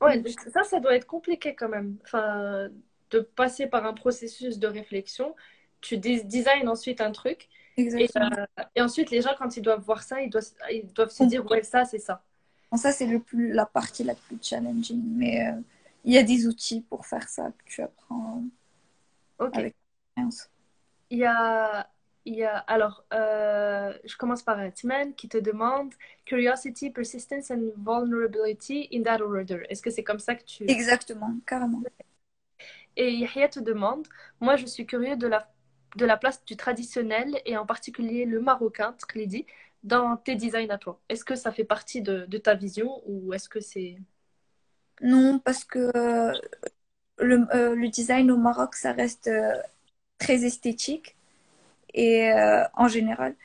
[0.00, 0.22] Ouais,
[0.52, 1.96] ça, ça doit être compliqué quand même.
[2.04, 2.68] Enfin,
[3.14, 5.34] de passer par un processus de réflexion.
[5.80, 7.48] Tu designes ensuite un truc.
[7.76, 8.30] Exactement.
[8.38, 11.24] Euh, et, ensuite, les gens, quand ils doivent voir ça, ils doivent, ils doivent se
[11.24, 12.22] dire, ouais, ça, c'est ça.
[12.76, 15.02] ça, c'est la partie la plus challenging.
[15.16, 15.52] Mais euh,
[16.04, 18.44] il y a des outils pour faire ça que tu apprends
[19.38, 19.58] Ok.
[19.58, 19.74] avec
[20.16, 20.50] l'expérience.
[21.10, 21.88] Il y a
[22.26, 25.92] il y a, alors, euh, je commence par Atman qui te demande
[26.24, 29.64] Curiosity, Persistence and Vulnerability in that order.
[29.68, 30.64] Est-ce que c'est comme ça que tu...
[30.66, 31.82] Exactement, carrément.
[32.96, 34.06] Et Yahya te demande
[34.40, 35.50] Moi, je suis curieux de la,
[35.96, 38.96] de la place du traditionnel et en particulier le marocain,
[39.26, 39.46] dit,
[39.82, 41.00] dans tes designs à toi.
[41.08, 43.96] Est-ce que ça fait partie de, de ta vision ou est-ce que c'est...
[45.02, 46.32] Non, parce que euh,
[47.18, 49.30] le, euh, le, design au Maroc, ça reste
[50.18, 51.16] très esthétique
[51.94, 53.36] et euh, en général.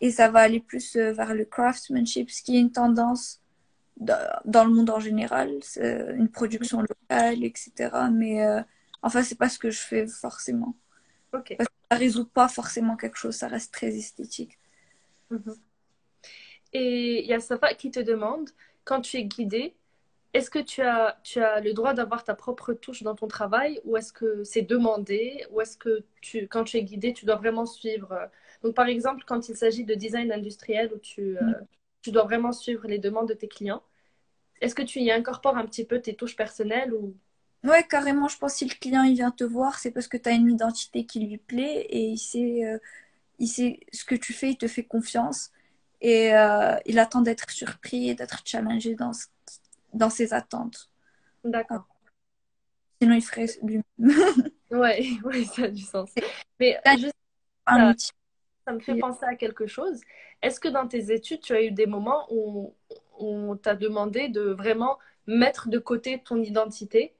[0.00, 3.40] Et ça va aller plus euh, vers le craftsmanship, ce qui est une tendance
[3.96, 7.90] dans le monde en général, une production locale, etc.
[8.12, 8.62] Mais euh,
[9.02, 10.76] enfin, c'est pas ce que je fais forcément.
[11.32, 11.56] Ok.
[11.58, 14.56] Parce que ça résout pas forcément quelque chose, ça reste très esthétique.
[15.30, 15.56] Mhm.
[16.72, 18.50] Et il y a Safa qui te demande,
[18.84, 19.74] quand tu es guidé,
[20.38, 23.80] est-ce que tu as, tu as le droit d'avoir ta propre touche dans ton travail
[23.84, 27.36] ou est-ce que c'est demandé ou est-ce que tu, quand tu es guidé, tu dois
[27.36, 28.26] vraiment suivre euh,
[28.62, 31.68] Donc, par exemple, quand il s'agit de design industriel où tu, euh, Mm.
[32.02, 33.82] tu dois vraiment suivre les demandes de tes clients,
[34.60, 37.16] est-ce que tu y incorpores un petit peu tes touches personnelles ou...
[37.64, 40.16] Ouais, carrément, je pense que si le client il vient te voir, c'est parce que
[40.16, 42.78] tu as une identité qui lui plaît et il sait, euh,
[43.38, 45.52] il sait ce que tu fais, il te fait confiance
[46.00, 49.26] et euh, il attend d'être surpris et d'être challengé dans, ce-
[49.98, 50.90] dans ses attentes.
[51.44, 51.86] D'accord.
[53.00, 53.80] Sinon, il ferait lui
[54.70, 56.10] Ouais, ouais, ça a du sens.
[56.60, 57.14] Mais juste,
[57.66, 60.00] ça me fait penser à quelque chose.
[60.42, 62.74] Est-ce que dans tes études, tu as eu des moments où
[63.18, 67.14] on t'a demandé de vraiment mettre de côté ton identité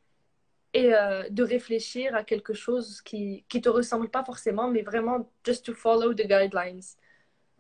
[0.74, 5.30] et euh, de réfléchir à quelque chose qui qui te ressemble pas forcément, mais vraiment
[5.44, 6.96] just to follow the guidelines?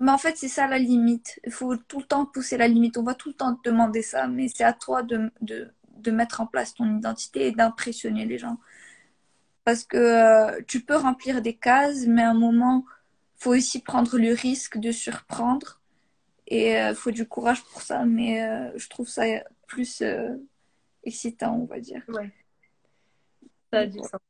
[0.00, 1.40] Mais en fait, c'est ça la limite.
[1.44, 2.96] Il faut tout le temps pousser la limite.
[2.96, 6.10] On va tout le temps te demander ça, mais c'est à toi de, de, de
[6.10, 8.58] mettre en place ton identité et d'impressionner les gens.
[9.64, 12.84] Parce que euh, tu peux remplir des cases, mais à un moment,
[13.36, 15.80] faut aussi prendre le risque de surprendre.
[16.46, 19.24] Et il faut du courage pour ça, mais euh, je trouve ça
[19.66, 20.34] plus euh,
[21.04, 22.02] excitant, on va dire.
[22.08, 22.32] Ouais,
[23.70, 24.27] ça a du sens.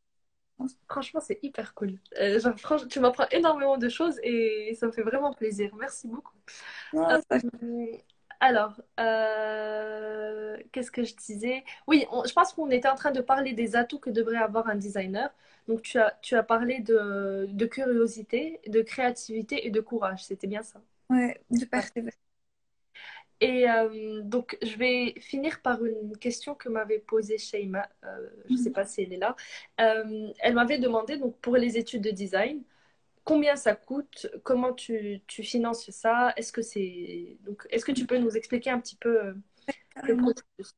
[0.88, 1.98] Franchement, c'est hyper cool.
[2.20, 5.74] Euh, genre, franchement, tu m'apprends énormément de choses et ça me fait vraiment plaisir.
[5.76, 6.36] Merci beaucoup.
[7.10, 7.18] Euh,
[8.40, 11.64] alors, euh, qu'est-ce que je disais?
[11.88, 14.68] Oui, on- je pense qu'on était en train de parler des atouts que devrait avoir
[14.68, 15.30] un designer.
[15.66, 20.24] Donc, tu as, tu as parlé de, de curiosité, de créativité et de courage.
[20.24, 20.80] C'était bien ça?
[21.10, 22.16] ouais, de persévérer.
[23.40, 27.88] Et euh, donc, je vais finir par une question que m'avait posée Sheima.
[28.04, 29.36] Euh, je ne sais pas si elle est là.
[29.80, 32.62] Euh, elle m'avait demandé, donc, pour les études de design,
[33.22, 34.26] combien ça coûte?
[34.42, 36.32] Comment tu, tu finances ça?
[36.36, 37.36] Est-ce que c'est...
[37.44, 39.34] Donc, est-ce que tu peux nous expliquer un petit peu
[40.02, 40.74] le processus?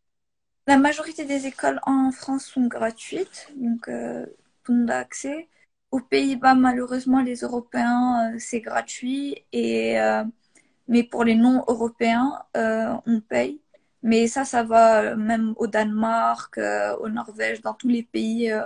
[0.66, 5.48] La majorité des écoles en France sont gratuites, donc tout le monde a accès.
[5.90, 9.98] Aux Pays-Bas, malheureusement, les Européens, c'est gratuit, et,
[10.90, 13.60] mais pour les non-européens, euh, on paye.
[14.02, 18.50] Mais ça, ça va euh, même au Danemark, euh, au Norvège, dans tous les pays
[18.50, 18.64] euh,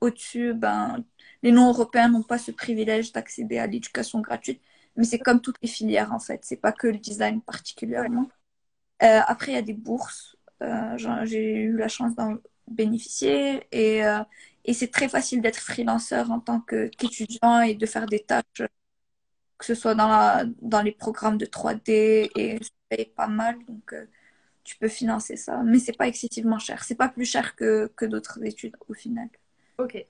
[0.00, 1.04] au-dessus, ben,
[1.42, 4.60] les non-européens n'ont pas ce privilège d'accéder à l'éducation gratuite.
[4.96, 6.40] Mais c'est comme toutes les filières, en fait.
[6.44, 8.28] C'est pas que le design particulièrement.
[9.00, 10.36] Après, il y a des bourses.
[11.24, 12.36] J'ai eu la chance d'en
[12.68, 14.02] bénéficier et,
[14.64, 18.62] et c'est très facile d'être freelanceur en tant qu'étudiant et de faire des tâches,
[19.62, 23.56] que ce soit dans la, dans les programmes de 3D et ça paye pas mal,
[23.68, 24.06] donc euh,
[24.64, 25.62] tu peux financer ça.
[25.62, 26.82] Mais c'est pas excessivement cher.
[26.82, 29.28] C'est pas plus cher que, que d'autres études au final.
[29.78, 30.04] Ok.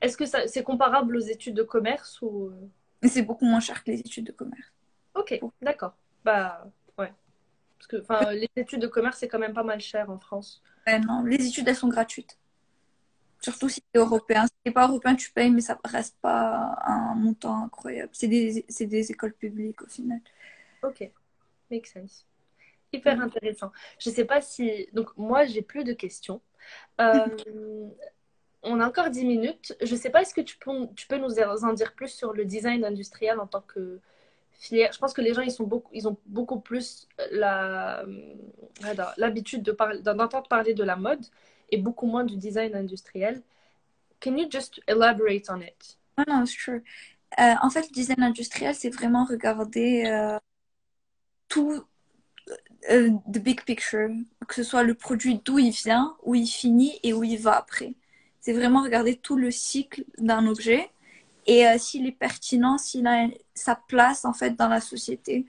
[0.00, 2.52] Est-ce que c'est comparable aux études de commerce ou...
[3.02, 4.72] Mais c'est beaucoup moins cher que les études de commerce.
[5.16, 5.96] Ok, d'accord.
[6.24, 7.12] Bah, ouais.
[7.78, 10.62] Parce que, les études de commerce, c'est quand même pas mal cher en France.
[10.86, 12.38] Ouais, non, les études, elles sont gratuites.
[13.42, 14.46] Surtout si tu es européen.
[14.46, 18.10] Si tu pas européen, tu payes, mais ça reste pas un montant incroyable.
[18.12, 20.20] C'est des, c'est des écoles publiques au final.
[20.82, 21.10] Ok,
[21.70, 22.24] make sense.
[22.92, 23.72] Hyper intéressant.
[23.98, 24.86] Je sais pas si...
[24.92, 26.40] Donc, moi, j'ai plus de questions.
[27.00, 27.26] Euh,
[28.62, 29.74] on a encore 10 minutes.
[29.82, 32.44] Je sais pas, est-ce que tu peux, tu peux nous en dire plus sur le
[32.44, 33.98] design industriel en tant que
[34.52, 34.92] filière?
[34.92, 38.04] Je pense que les gens, ils sont beaucoup, ils ont beaucoup plus la,
[38.84, 39.72] alors, l'habitude de
[40.02, 41.24] d'entendre parler de la mode
[41.72, 43.42] et beaucoup moins du design industriel.
[44.20, 45.98] Can you just elaborate on it?
[46.28, 46.80] Non, sure.
[47.40, 50.38] Euh, en fait, le design industriel, c'est vraiment regarder euh,
[51.48, 51.82] tout,
[52.90, 54.10] euh, the big picture,
[54.46, 57.56] que ce soit le produit d'où il vient, où il finit et où il va
[57.56, 57.94] après.
[58.40, 60.90] C'est vraiment regarder tout le cycle d'un objet
[61.46, 65.46] et euh, s'il est pertinent, s'il a sa place en fait dans la société.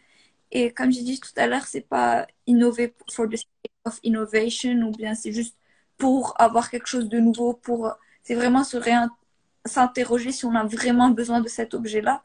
[0.51, 4.76] Et comme j'ai dit tout à l'heure, c'est pas innover for the sake of innovation
[4.84, 5.57] ou bien c'est juste
[5.97, 8.77] pour avoir quelque chose de nouveau, pour c'est vraiment se
[9.65, 12.21] s'interroger si on a vraiment besoin de cet objet-là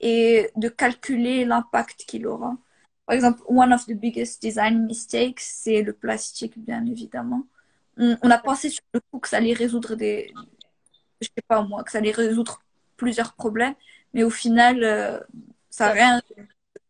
[0.00, 2.56] et de calculer l'impact qu'il aura.
[3.06, 7.46] Par exemple, one of the biggest design mistakes, c'est le plastique, bien évidemment.
[7.96, 10.32] On, a pensé sur le coup que ça allait résoudre des,
[11.20, 12.62] je sais pas moi, que ça allait résoudre
[12.96, 13.74] plusieurs problèmes,
[14.14, 15.20] mais au final, euh,
[15.70, 16.22] ça a rien,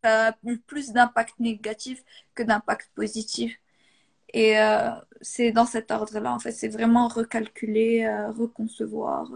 [0.03, 2.03] ça a eu plus d'impact négatif
[2.33, 3.59] que d'impact positif.
[4.33, 4.91] Et euh,
[5.21, 9.31] c'est dans cet ordre-là, en fait, c'est vraiment recalculer, euh, reconcevoir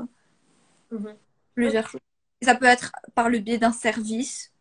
[0.92, 1.18] Mhm.
[1.54, 2.02] plusieurs choses.
[2.42, 4.52] Et ça peut être par le biais d'un service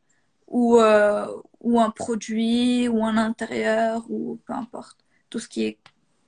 [0.48, 1.26] ou, euh,
[1.60, 4.98] ou un produit ou un intérieur ou peu importe.
[5.30, 5.78] Tout ce qui est...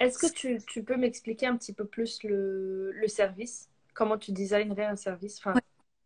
[0.00, 3.70] Est-ce que tu, tu peux m'expliquer un petit peu plus le, le service?
[3.94, 5.38] Comment tu designerais un service?
[5.38, 5.54] Enfin,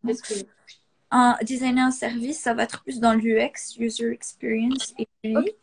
[0.05, 0.16] Ouais.
[0.22, 0.47] que...
[1.11, 5.55] un designer un service, ça va être plus dans l'UX, user experience et Ok.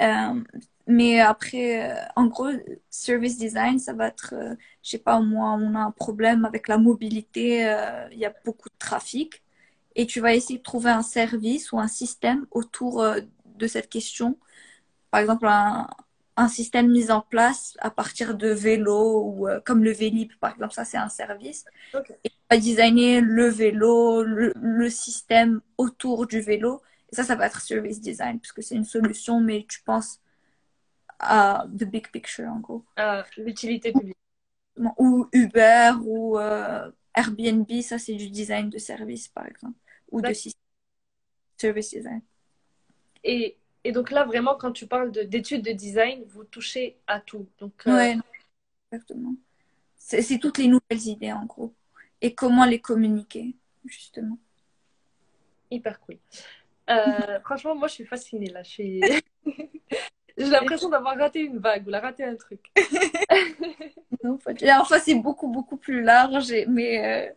[0.00, 0.42] Euh,
[0.86, 2.48] mais après, euh, en gros,
[2.90, 6.68] service design, ça va être, euh, je sais pas, moi, on a un problème avec
[6.68, 7.60] la mobilité,
[8.12, 9.42] il y a beaucoup de trafic,
[9.96, 13.04] et tu vas essayer de trouver un service ou un système autour
[13.44, 14.38] de cette question.
[15.10, 15.88] Par exemple, un,
[16.38, 20.52] un système mis en place à partir de vélos ou euh, comme le Vélib, par
[20.54, 21.64] exemple, ça c'est un service.
[22.24, 26.80] Et tu vas designer le vélo, le, le système autour du vélo.
[27.10, 30.20] Et ça, ça va être service design, puisque c'est une solution, mais tu penses
[31.18, 32.84] à the big picture en gros.
[32.96, 34.16] Ah, l'utilité publique.
[34.98, 39.76] Ou Uber ou euh, Airbnb, ça c'est du design de service par exemple.
[40.12, 40.62] Ou de système.
[41.56, 42.22] Service design.
[43.24, 47.20] Et, et donc là, vraiment, quand tu parles de- d'études de, design, vous touchez à
[47.20, 47.48] tout.
[47.58, 48.22] Donc, euh, Ouais, non,
[48.92, 49.34] exactement.
[49.96, 51.74] C'est toutes les nouvelles idées en gros.
[52.20, 54.38] Et comment les communiquer, justement.
[55.70, 56.18] hyper cool.
[56.90, 58.62] Euh, franchement, moi, je suis fascinée là.
[60.38, 62.70] J'ai l'impression d'avoir raté une vague ou la raté un truc.
[64.24, 67.32] Non, pas Enfin, c'est beaucoup, beaucoup plus large, mais euh,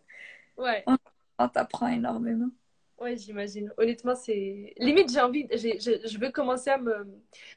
[0.58, 0.90] Ouais,
[1.40, 2.50] on t'apprend énormément.
[3.00, 3.72] ouais, j'imagine.
[3.78, 6.94] Honnêtement, c'est limite, j'ai envie, j'ai- je veux commencer à me.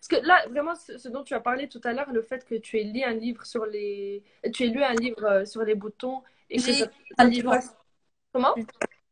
[0.01, 2.45] Parce que là, vraiment, ce, ce dont tu as parlé tout à l'heure, le fait
[2.45, 4.23] que tu aies lu un livre sur les,
[4.53, 6.87] tu aies lu un livre euh, sur les boutons et que ça,
[7.19, 7.59] un livre.
[8.33, 8.57] Comment?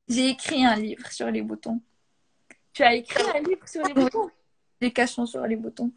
[0.07, 1.80] J'ai écrit un livre sur les boutons.
[2.72, 4.30] Tu as écrit un livre sur les boutons?
[4.80, 5.92] Les cachons sur les boutons.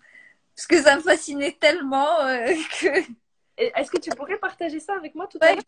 [0.56, 2.48] Parce que ça me fascinait tellement euh,
[2.80, 3.04] que.
[3.58, 5.64] Est-ce que tu pourrais partager ça avec moi tout à l'heure?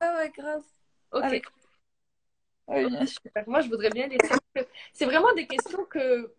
[0.00, 0.62] Ah ouais, grave.
[1.12, 1.22] Ok.
[1.24, 1.44] Avec-
[2.68, 3.20] Ouais, bien sûr.
[3.24, 3.48] Super.
[3.48, 4.18] Moi, je voudrais bien les.
[4.92, 6.32] C'est vraiment des questions que,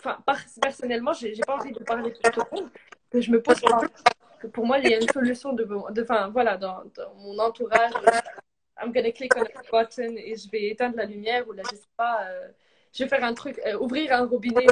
[0.00, 0.18] enfin,
[0.60, 2.70] personnellement, j'ai pas envie de parler tout le monde,
[3.10, 3.60] que je me pose
[4.52, 7.92] pour moi, il y a une solution de, de, enfin, voilà, dans, dans mon entourage.
[8.80, 11.76] I'm gonna click on a button et je vais éteindre la lumière ou là, je
[11.76, 12.48] sais pas, euh,
[12.92, 14.66] je vais faire un truc, euh, ouvrir un robinet.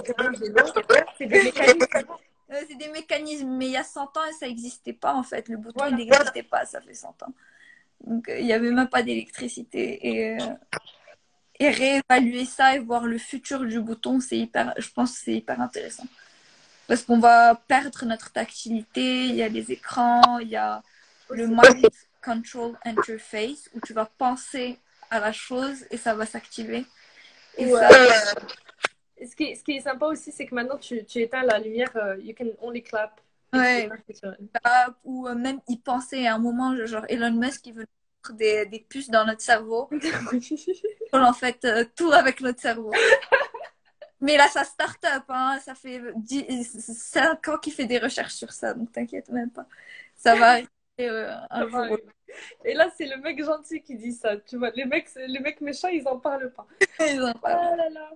[1.18, 1.86] C'est des mécanismes.
[2.48, 5.48] Euh, c'est des mécanismes, mais il y a 100 ans, ça n'existait pas en fait.
[5.48, 5.96] Le bouton, Voilà.
[5.96, 7.34] il n'existait pas, ça fait 100 ans.
[8.04, 10.06] Donc, euh, il n'y avait même pas d'électricité.
[10.06, 10.54] Et, euh,
[11.58, 15.34] et réévaluer ça et voir le futur du bouton, c'est hyper, je pense que c'est
[15.34, 16.06] hyper intéressant.
[16.86, 20.84] Parce qu'on va perdre notre tactilité, il y a les écrans, il y a
[21.30, 21.88] le Mind
[22.22, 24.78] Control Interface où tu vas penser
[25.10, 26.84] à la chose et ça va s'activer.
[27.58, 27.80] Et Ouais.
[27.80, 28.34] ça,
[29.28, 31.58] Ce qui, est- ce qui est sympa aussi, c'est que maintenant, tu, tu éteins la
[31.58, 33.20] lumière, euh, you can only clap.
[33.54, 33.88] Ouais.
[35.04, 37.86] Ou euh, même y penser à un moment, genre Elon Musk, il veut
[38.28, 39.88] mettre des, des puces dans notre cerveau.
[41.12, 42.92] On en fait euh, tout avec notre cerveau.
[44.20, 45.58] Mais là, ça start-up, hein.
[45.64, 46.00] Ça fait
[46.68, 49.66] 5 ans qu'il fait des recherches sur ça, donc t'inquiète même pas.
[50.14, 50.58] Ça va
[51.00, 52.02] euh, arriver.
[52.64, 54.36] Et là, c'est le mec gentil qui dit ça.
[54.36, 56.66] Tu vois, les mecs, les mecs méchants, ils en parlent pas.
[57.00, 57.68] Ils en parlent.
[57.72, 58.10] Ah là là.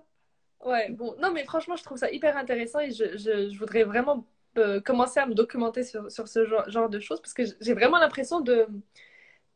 [0.65, 1.15] Ouais, bon.
[1.19, 4.25] Non, mais franchement, je trouve ça hyper intéressant et je, je, je voudrais vraiment
[4.57, 7.73] euh, commencer à me documenter sur, sur ce genre, genre de choses parce que j'ai
[7.73, 8.67] vraiment l'impression de,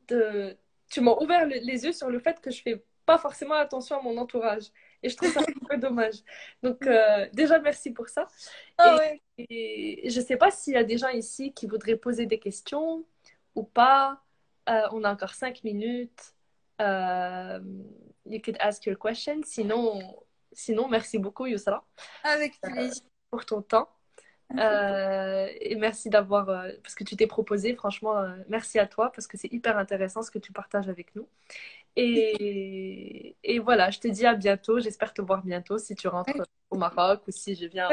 [0.07, 0.55] de...
[0.89, 3.99] Tu m'as ouvert le- les yeux sur le fait que je fais pas forcément attention
[3.99, 4.65] à mon entourage.
[5.03, 6.15] Et je trouve ça un peu dommage.
[6.63, 8.27] Donc, euh, déjà, merci pour ça.
[8.77, 9.21] Ah ouais.
[9.37, 13.05] Et je sais pas s'il y a des gens ici qui voudraient poser des questions
[13.55, 14.21] ou pas.
[14.69, 16.33] Euh, on a encore cinq minutes.
[16.81, 17.59] Euh,
[18.25, 19.41] you could ask your question.
[19.43, 20.01] Sinon,
[20.51, 21.85] sinon merci beaucoup, Yousra,
[22.23, 23.03] Avec plaisir.
[23.29, 23.89] pour ton temps.
[24.59, 29.11] Euh, et merci d'avoir, euh, parce que tu t'es proposé, franchement, euh, merci à toi,
[29.11, 31.27] parce que c'est hyper intéressant ce que tu partages avec nous.
[31.95, 34.79] Et, et voilà, je te dis à bientôt.
[34.79, 36.33] J'espère te voir bientôt si tu rentres
[36.69, 37.89] au Maroc ou si je viens.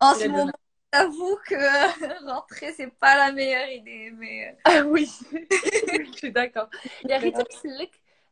[0.00, 0.52] En ce moment,
[0.92, 6.32] j'avoue que euh, rentrer, c'est pas la meilleure idée, mais euh, Ah oui, je suis
[6.32, 6.68] d'accord.
[7.04, 7.44] Il y a Rita.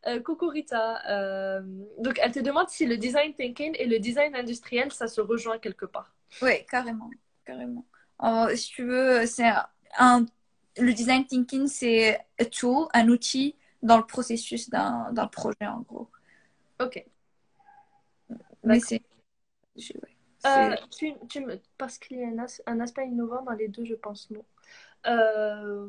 [0.06, 1.02] Euh, coucou Rita.
[1.10, 1.62] Euh,
[1.98, 5.58] donc, elle te demande si le design thinking et le design industriel, ça se rejoint
[5.58, 6.14] quelque part.
[6.42, 7.10] ouais, carrément,
[7.44, 7.84] carrément.
[8.54, 9.66] Si tu veux, c'est un,
[9.98, 10.26] un-
[10.78, 15.80] le design thinking, c'est a tool, un outil dans le processus d'un d'un projet, en
[15.80, 16.08] gros.
[16.78, 17.04] Ok.
[18.64, 19.02] Mais c'est,
[19.76, 20.15] je- ouais,
[20.46, 21.60] Euh, c'est- tu, tu me...
[21.78, 24.44] Parce qu'il y a un, as- un aspect innovant dans les deux, je pense, non.
[25.06, 25.88] Euh,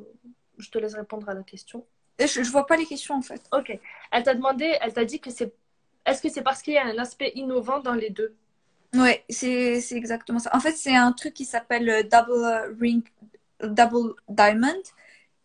[0.57, 1.85] je te laisse répondre à la question.
[2.19, 3.41] je, je vois pas les questions en fait.
[3.51, 3.77] Ok.
[4.11, 5.53] Elle t'a demandé, elle t'a dit que c'est.
[6.05, 8.33] Est-ce que c'est parce qu'il y a un aspect innovant dans les deux?
[8.95, 10.49] Ouais, c'est exactement ça.
[10.55, 13.03] En fait, c'est un truc qui s'appelle euh, double ring,
[13.61, 14.81] double diamond,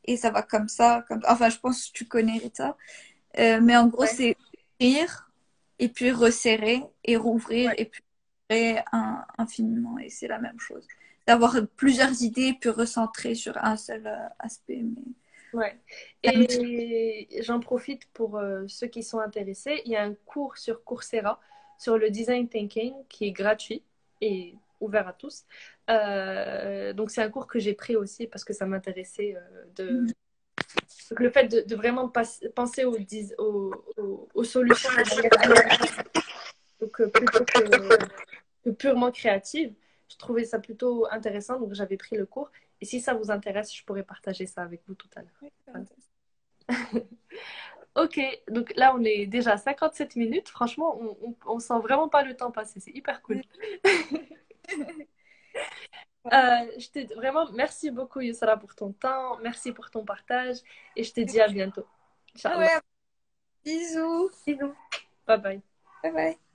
[0.04, 2.76] et ça va comme ça, comme enfin, je pense que tu connais Rita,
[3.38, 4.08] Euh, mais en gros, Ouais.
[4.08, 4.36] c'est
[4.80, 5.30] ouvrir
[5.78, 7.76] et puis resserrer et rouvrir Ouais.
[7.78, 8.02] et puis
[9.38, 10.86] infiniment, et c'est la même chose.
[11.26, 15.02] D'avoir plusieurs idées puis recentrer sur un seul euh, aspect, mais
[15.52, 15.76] Ouais.
[16.22, 19.82] Et j'en profite pour euh, ceux qui sont intéressés.
[19.84, 21.40] Il y a un cours sur Coursera
[21.78, 23.82] sur le design thinking qui est gratuit
[24.20, 25.44] et ouvert à tous.
[25.90, 29.90] Euh, donc c'est un cours que j'ai pris aussi parce que ça m'intéressait euh, de
[30.00, 30.12] mm.
[31.18, 32.08] le fait de, vraiment
[32.54, 32.96] penser aux,
[33.38, 34.90] aux, aux, solutions
[36.82, 39.72] donc plutôt que, purement créative.
[40.08, 42.50] Je trouvais ça plutôt intéressant, donc j'avais pris le cours.
[42.80, 46.68] Et si ça vous intéresse, je pourrais partager ça avec vous tout à l'heure.
[47.96, 50.48] ok, donc là on est déjà à 57 minutes.
[50.48, 52.80] Franchement, on, on, sent vraiment pas le temps passer.
[52.80, 53.42] C'est hyper cool.
[56.26, 60.58] Euh, je te vraiment merci beaucoup Yusra pour ton temps, merci pour ton partage
[60.94, 61.84] et je te dis à bientôt.
[62.44, 62.68] Ouais.
[63.64, 64.30] Bisous.
[64.46, 64.72] Bisous.
[65.26, 65.60] Bye bye.
[66.00, 66.51] Bye bye.